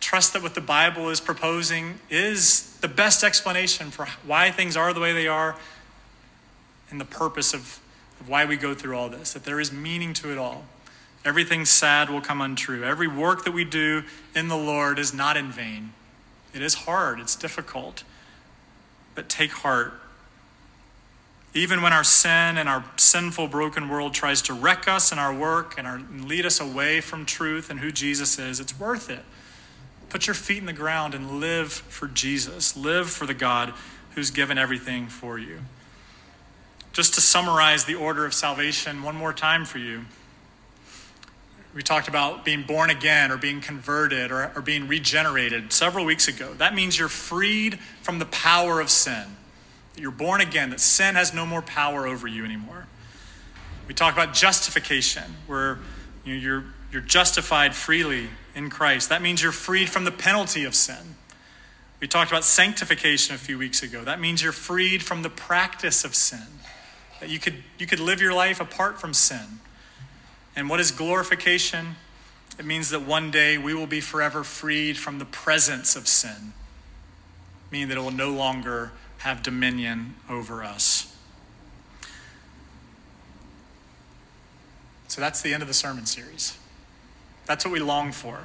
Trust 0.00 0.34
that 0.34 0.42
what 0.42 0.54
the 0.54 0.60
Bible 0.60 1.08
is 1.08 1.18
proposing 1.18 1.98
is 2.10 2.76
the 2.82 2.88
best 2.88 3.24
explanation 3.24 3.90
for 3.90 4.06
why 4.26 4.50
things 4.50 4.76
are 4.76 4.92
the 4.92 5.00
way 5.00 5.14
they 5.14 5.28
are 5.28 5.56
and 6.90 7.00
the 7.00 7.06
purpose 7.06 7.54
of, 7.54 7.80
of 8.20 8.28
why 8.28 8.44
we 8.44 8.58
go 8.58 8.74
through 8.74 8.98
all 8.98 9.08
this, 9.08 9.32
that 9.32 9.44
there 9.44 9.58
is 9.58 9.72
meaning 9.72 10.12
to 10.12 10.30
it 10.30 10.36
all. 10.36 10.66
Everything 11.24 11.64
sad 11.64 12.10
will 12.10 12.20
come 12.20 12.42
untrue. 12.42 12.84
Every 12.84 13.08
work 13.08 13.46
that 13.46 13.52
we 13.52 13.64
do 13.64 14.02
in 14.34 14.48
the 14.48 14.58
Lord 14.58 14.98
is 14.98 15.14
not 15.14 15.38
in 15.38 15.50
vain. 15.50 15.94
It 16.52 16.60
is 16.60 16.74
hard, 16.74 17.18
it's 17.18 17.34
difficult. 17.34 18.04
But 19.14 19.30
take 19.30 19.52
heart. 19.52 19.94
Even 21.52 21.82
when 21.82 21.92
our 21.92 22.04
sin 22.04 22.58
and 22.58 22.68
our 22.68 22.84
sinful, 22.96 23.48
broken 23.48 23.88
world 23.88 24.14
tries 24.14 24.42
to 24.42 24.54
wreck 24.54 24.86
us 24.86 25.10
and 25.10 25.20
our 25.20 25.34
work 25.34 25.74
and, 25.76 25.86
our, 25.86 25.96
and 25.96 26.26
lead 26.26 26.46
us 26.46 26.60
away 26.60 27.00
from 27.00 27.26
truth 27.26 27.70
and 27.70 27.80
who 27.80 27.90
Jesus 27.90 28.38
is, 28.38 28.60
it's 28.60 28.78
worth 28.78 29.10
it. 29.10 29.24
Put 30.10 30.26
your 30.26 30.34
feet 30.34 30.58
in 30.58 30.66
the 30.66 30.72
ground 30.72 31.14
and 31.14 31.40
live 31.40 31.72
for 31.72 32.06
Jesus. 32.06 32.76
Live 32.76 33.10
for 33.10 33.26
the 33.26 33.34
God 33.34 33.74
who's 34.14 34.30
given 34.30 34.58
everything 34.58 35.08
for 35.08 35.38
you. 35.38 35.60
Just 36.92 37.14
to 37.14 37.20
summarize 37.20 37.84
the 37.84 37.94
order 37.94 38.24
of 38.24 38.34
salvation 38.34 39.02
one 39.02 39.16
more 39.16 39.32
time 39.32 39.64
for 39.64 39.78
you. 39.78 40.04
We 41.74 41.82
talked 41.82 42.08
about 42.08 42.44
being 42.44 42.64
born 42.64 42.90
again 42.90 43.30
or 43.30 43.36
being 43.36 43.60
converted 43.60 44.32
or, 44.32 44.50
or 44.56 44.62
being 44.62 44.88
regenerated 44.88 45.72
several 45.72 46.04
weeks 46.04 46.26
ago. 46.26 46.52
That 46.54 46.74
means 46.74 46.98
you're 46.98 47.08
freed 47.08 47.78
from 48.02 48.18
the 48.18 48.26
power 48.26 48.80
of 48.80 48.90
sin. 48.90 49.24
That 49.94 50.00
you're 50.00 50.10
born 50.10 50.40
again, 50.40 50.70
that 50.70 50.80
sin 50.80 51.14
has 51.14 51.34
no 51.34 51.44
more 51.46 51.62
power 51.62 52.06
over 52.06 52.26
you 52.26 52.44
anymore. 52.44 52.86
We 53.88 53.94
talk 53.94 54.12
about 54.12 54.34
justification, 54.34 55.24
where 55.46 55.78
you 56.24 56.34
know, 56.34 56.40
you're, 56.40 56.64
you're 56.92 57.02
justified 57.02 57.74
freely 57.74 58.28
in 58.54 58.70
Christ. 58.70 59.08
That 59.08 59.22
means 59.22 59.42
you're 59.42 59.52
freed 59.52 59.88
from 59.88 60.04
the 60.04 60.12
penalty 60.12 60.64
of 60.64 60.74
sin. 60.74 61.16
We 62.00 62.08
talked 62.08 62.30
about 62.30 62.44
sanctification 62.44 63.34
a 63.34 63.38
few 63.38 63.58
weeks 63.58 63.82
ago. 63.82 64.04
That 64.04 64.20
means 64.20 64.42
you're 64.42 64.52
freed 64.52 65.02
from 65.02 65.22
the 65.22 65.28
practice 65.28 66.04
of 66.04 66.14
sin. 66.14 66.46
That 67.20 67.28
you 67.28 67.38
could, 67.38 67.62
you 67.78 67.86
could 67.86 68.00
live 68.00 68.20
your 68.20 68.32
life 68.32 68.60
apart 68.60 69.00
from 69.00 69.12
sin. 69.12 69.60
And 70.56 70.70
what 70.70 70.80
is 70.80 70.90
glorification? 70.90 71.96
It 72.58 72.64
means 72.64 72.90
that 72.90 73.02
one 73.02 73.30
day 73.30 73.58
we 73.58 73.74
will 73.74 73.86
be 73.86 74.00
forever 74.00 74.44
freed 74.44 74.96
from 74.96 75.18
the 75.18 75.24
presence 75.24 75.96
of 75.96 76.08
sin, 76.08 76.52
meaning 77.70 77.88
that 77.88 77.98
it 77.98 78.00
will 78.00 78.10
no 78.10 78.30
longer 78.30 78.92
have 79.20 79.42
dominion 79.42 80.14
over 80.28 80.64
us. 80.64 81.14
So 85.08 85.20
that's 85.20 85.42
the 85.42 85.52
end 85.52 85.62
of 85.62 85.68
the 85.68 85.74
sermon 85.74 86.06
series. 86.06 86.56
That's 87.44 87.64
what 87.64 87.72
we 87.72 87.80
long 87.80 88.12
for. 88.12 88.44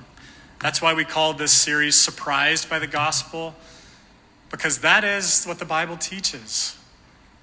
That's 0.59 0.81
why 0.81 0.93
we 0.93 1.05
called 1.05 1.37
this 1.37 1.53
series 1.53 1.95
Surprised 1.95 2.69
by 2.69 2.79
the 2.79 2.87
Gospel, 2.87 3.55
because 4.49 4.79
that 4.79 5.03
is 5.03 5.45
what 5.45 5.59
the 5.59 5.65
Bible 5.65 5.95
teaches. 5.95 6.77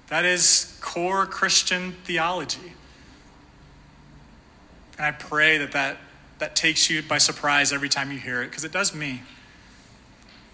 That 0.09 0.25
is 0.25 0.77
core 0.81 1.25
Christian 1.25 1.93
theology. 2.03 2.73
And 4.97 5.07
I 5.07 5.11
pray 5.11 5.57
that 5.57 5.71
that, 5.71 5.97
that 6.37 6.55
takes 6.55 6.89
you 6.89 7.01
by 7.01 7.17
surprise 7.17 7.73
every 7.73 7.89
time 7.89 8.11
you 8.11 8.19
hear 8.19 8.43
it, 8.43 8.49
because 8.49 8.63
it 8.63 8.71
does 8.71 8.93
me. 8.93 9.23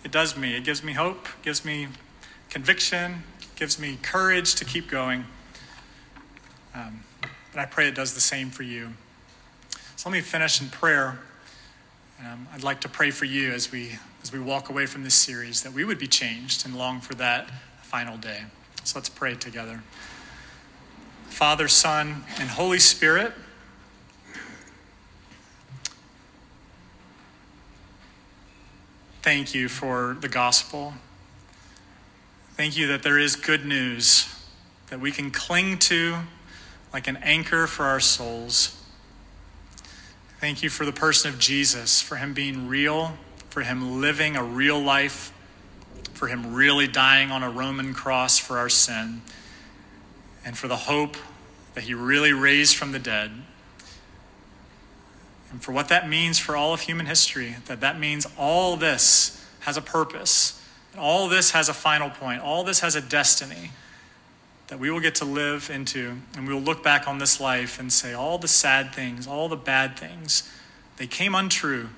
It 0.05 0.11
does 0.11 0.37
me. 0.37 0.55
It 0.55 0.63
gives 0.63 0.81
me 0.81 0.93
hope, 0.93 1.27
gives 1.41 1.65
me 1.65 1.87
conviction, 2.49 3.23
gives 3.55 3.79
me 3.79 3.97
courage 4.01 4.55
to 4.55 4.65
keep 4.65 4.89
going. 4.89 5.25
Um, 6.73 7.03
but 7.51 7.61
I 7.61 7.65
pray 7.65 7.87
it 7.87 7.95
does 7.95 8.13
the 8.13 8.19
same 8.19 8.49
for 8.49 8.63
you. 8.63 8.93
So 9.95 10.09
let 10.09 10.13
me 10.13 10.21
finish 10.21 10.61
in 10.61 10.69
prayer. 10.69 11.19
Um, 12.19 12.47
I'd 12.53 12.63
like 12.63 12.81
to 12.81 12.89
pray 12.89 13.11
for 13.11 13.25
you 13.25 13.51
as 13.51 13.71
we 13.71 13.97
as 14.21 14.33
we 14.33 14.39
walk 14.39 14.69
away 14.69 14.85
from 14.85 15.03
this 15.03 15.15
series 15.15 15.63
that 15.63 15.71
we 15.71 15.85
would 15.85 15.97
be 15.97 16.07
changed 16.07 16.65
and 16.65 16.77
long 16.77 16.99
for 16.99 17.15
that 17.15 17.49
final 17.81 18.17
day. 18.17 18.43
So 18.83 18.99
let's 18.99 19.09
pray 19.09 19.35
together. 19.35 19.81
Father, 21.29 21.67
Son, 21.67 22.23
and 22.39 22.49
Holy 22.49 22.79
Spirit. 22.79 23.33
Thank 29.21 29.53
you 29.53 29.69
for 29.69 30.17
the 30.19 30.27
gospel. 30.27 30.93
Thank 32.59 32.75
you 32.75 32.87
that 32.87 33.03
there 33.03 33.17
is 33.17 33.37
good 33.37 33.65
news 33.65 34.27
that 34.89 34.99
we 34.99 35.13
can 35.13 35.31
cling 35.31 35.77
to 35.77 36.17
like 36.91 37.07
an 37.07 37.15
anchor 37.23 37.67
for 37.67 37.85
our 37.85 38.01
souls. 38.01 38.83
Thank 40.41 40.61
you 40.61 40.69
for 40.69 40.85
the 40.85 40.91
person 40.91 41.33
of 41.33 41.39
Jesus, 41.39 42.01
for 42.01 42.17
him 42.17 42.33
being 42.33 42.67
real, 42.67 43.13
for 43.49 43.61
him 43.61 44.01
living 44.01 44.35
a 44.35 44.43
real 44.43 44.77
life, 44.77 45.31
for 46.11 46.27
him 46.27 46.53
really 46.53 46.85
dying 46.85 47.31
on 47.31 47.43
a 47.43 47.49
Roman 47.49 47.93
cross 47.93 48.37
for 48.37 48.57
our 48.57 48.67
sin, 48.67 49.21
and 50.43 50.57
for 50.57 50.67
the 50.67 50.75
hope 50.75 51.15
that 51.75 51.85
he 51.85 51.93
really 51.93 52.33
raised 52.33 52.75
from 52.75 52.91
the 52.91 52.99
dead 52.99 53.31
and 55.49 55.63
for 55.63 55.71
what 55.71 55.87
that 55.87 56.09
means 56.09 56.37
for 56.37 56.57
all 56.57 56.73
of 56.73 56.81
human 56.81 57.05
history, 57.05 57.55
that 57.67 57.79
that 57.79 57.97
means 57.97 58.27
all 58.37 58.75
this 58.75 59.47
has 59.61 59.77
a 59.77 59.81
purpose, 59.81 60.58
and 60.91 61.01
all 61.01 61.27
this 61.27 61.51
has 61.51 61.69
a 61.69 61.73
final 61.73 62.09
point, 62.09 62.41
all 62.41 62.63
this 62.63 62.79
has 62.79 62.95
a 62.95 63.01
destiny 63.01 63.71
that 64.67 64.79
we 64.79 64.91
will 64.91 64.99
get 64.99 65.15
to 65.15 65.25
live 65.25 65.69
into, 65.71 66.17
and 66.35 66.47
we 66.47 66.53
will 66.53 66.61
look 66.61 66.83
back 66.83 67.07
on 67.07 67.17
this 67.17 67.39
life 67.39 67.79
and 67.79 67.91
say, 67.91 68.13
all 68.13 68.37
the 68.37 68.47
sad 68.47 68.93
things, 68.93 69.25
all 69.25 69.49
the 69.49 69.55
bad 69.55 69.97
things, 69.97 70.49
they 70.97 71.07
came 71.07 71.33
untrue. 71.33 71.89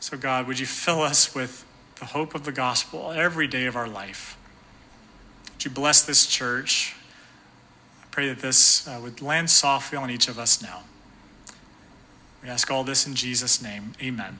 So, 0.00 0.16
God, 0.16 0.46
would 0.46 0.58
you 0.58 0.66
fill 0.66 1.00
us 1.00 1.34
with 1.34 1.64
the 1.98 2.06
hope 2.06 2.34
of 2.34 2.44
the 2.44 2.52
gospel 2.52 3.12
every 3.12 3.46
day 3.46 3.66
of 3.66 3.76
our 3.76 3.88
life? 3.88 4.36
Would 5.52 5.64
you 5.64 5.70
bless 5.70 6.02
this 6.02 6.26
church? 6.26 6.94
I 8.02 8.06
pray 8.10 8.28
that 8.28 8.40
this 8.40 8.86
uh, 8.86 8.98
would 9.02 9.22
land 9.22 9.48
softly 9.48 9.96
on 9.96 10.10
each 10.10 10.28
of 10.28 10.38
us 10.38 10.60
now. 10.60 10.82
We 12.42 12.48
ask 12.48 12.70
all 12.70 12.84
this 12.84 13.06
in 13.06 13.14
Jesus' 13.14 13.62
name. 13.62 13.92
Amen. 14.02 14.38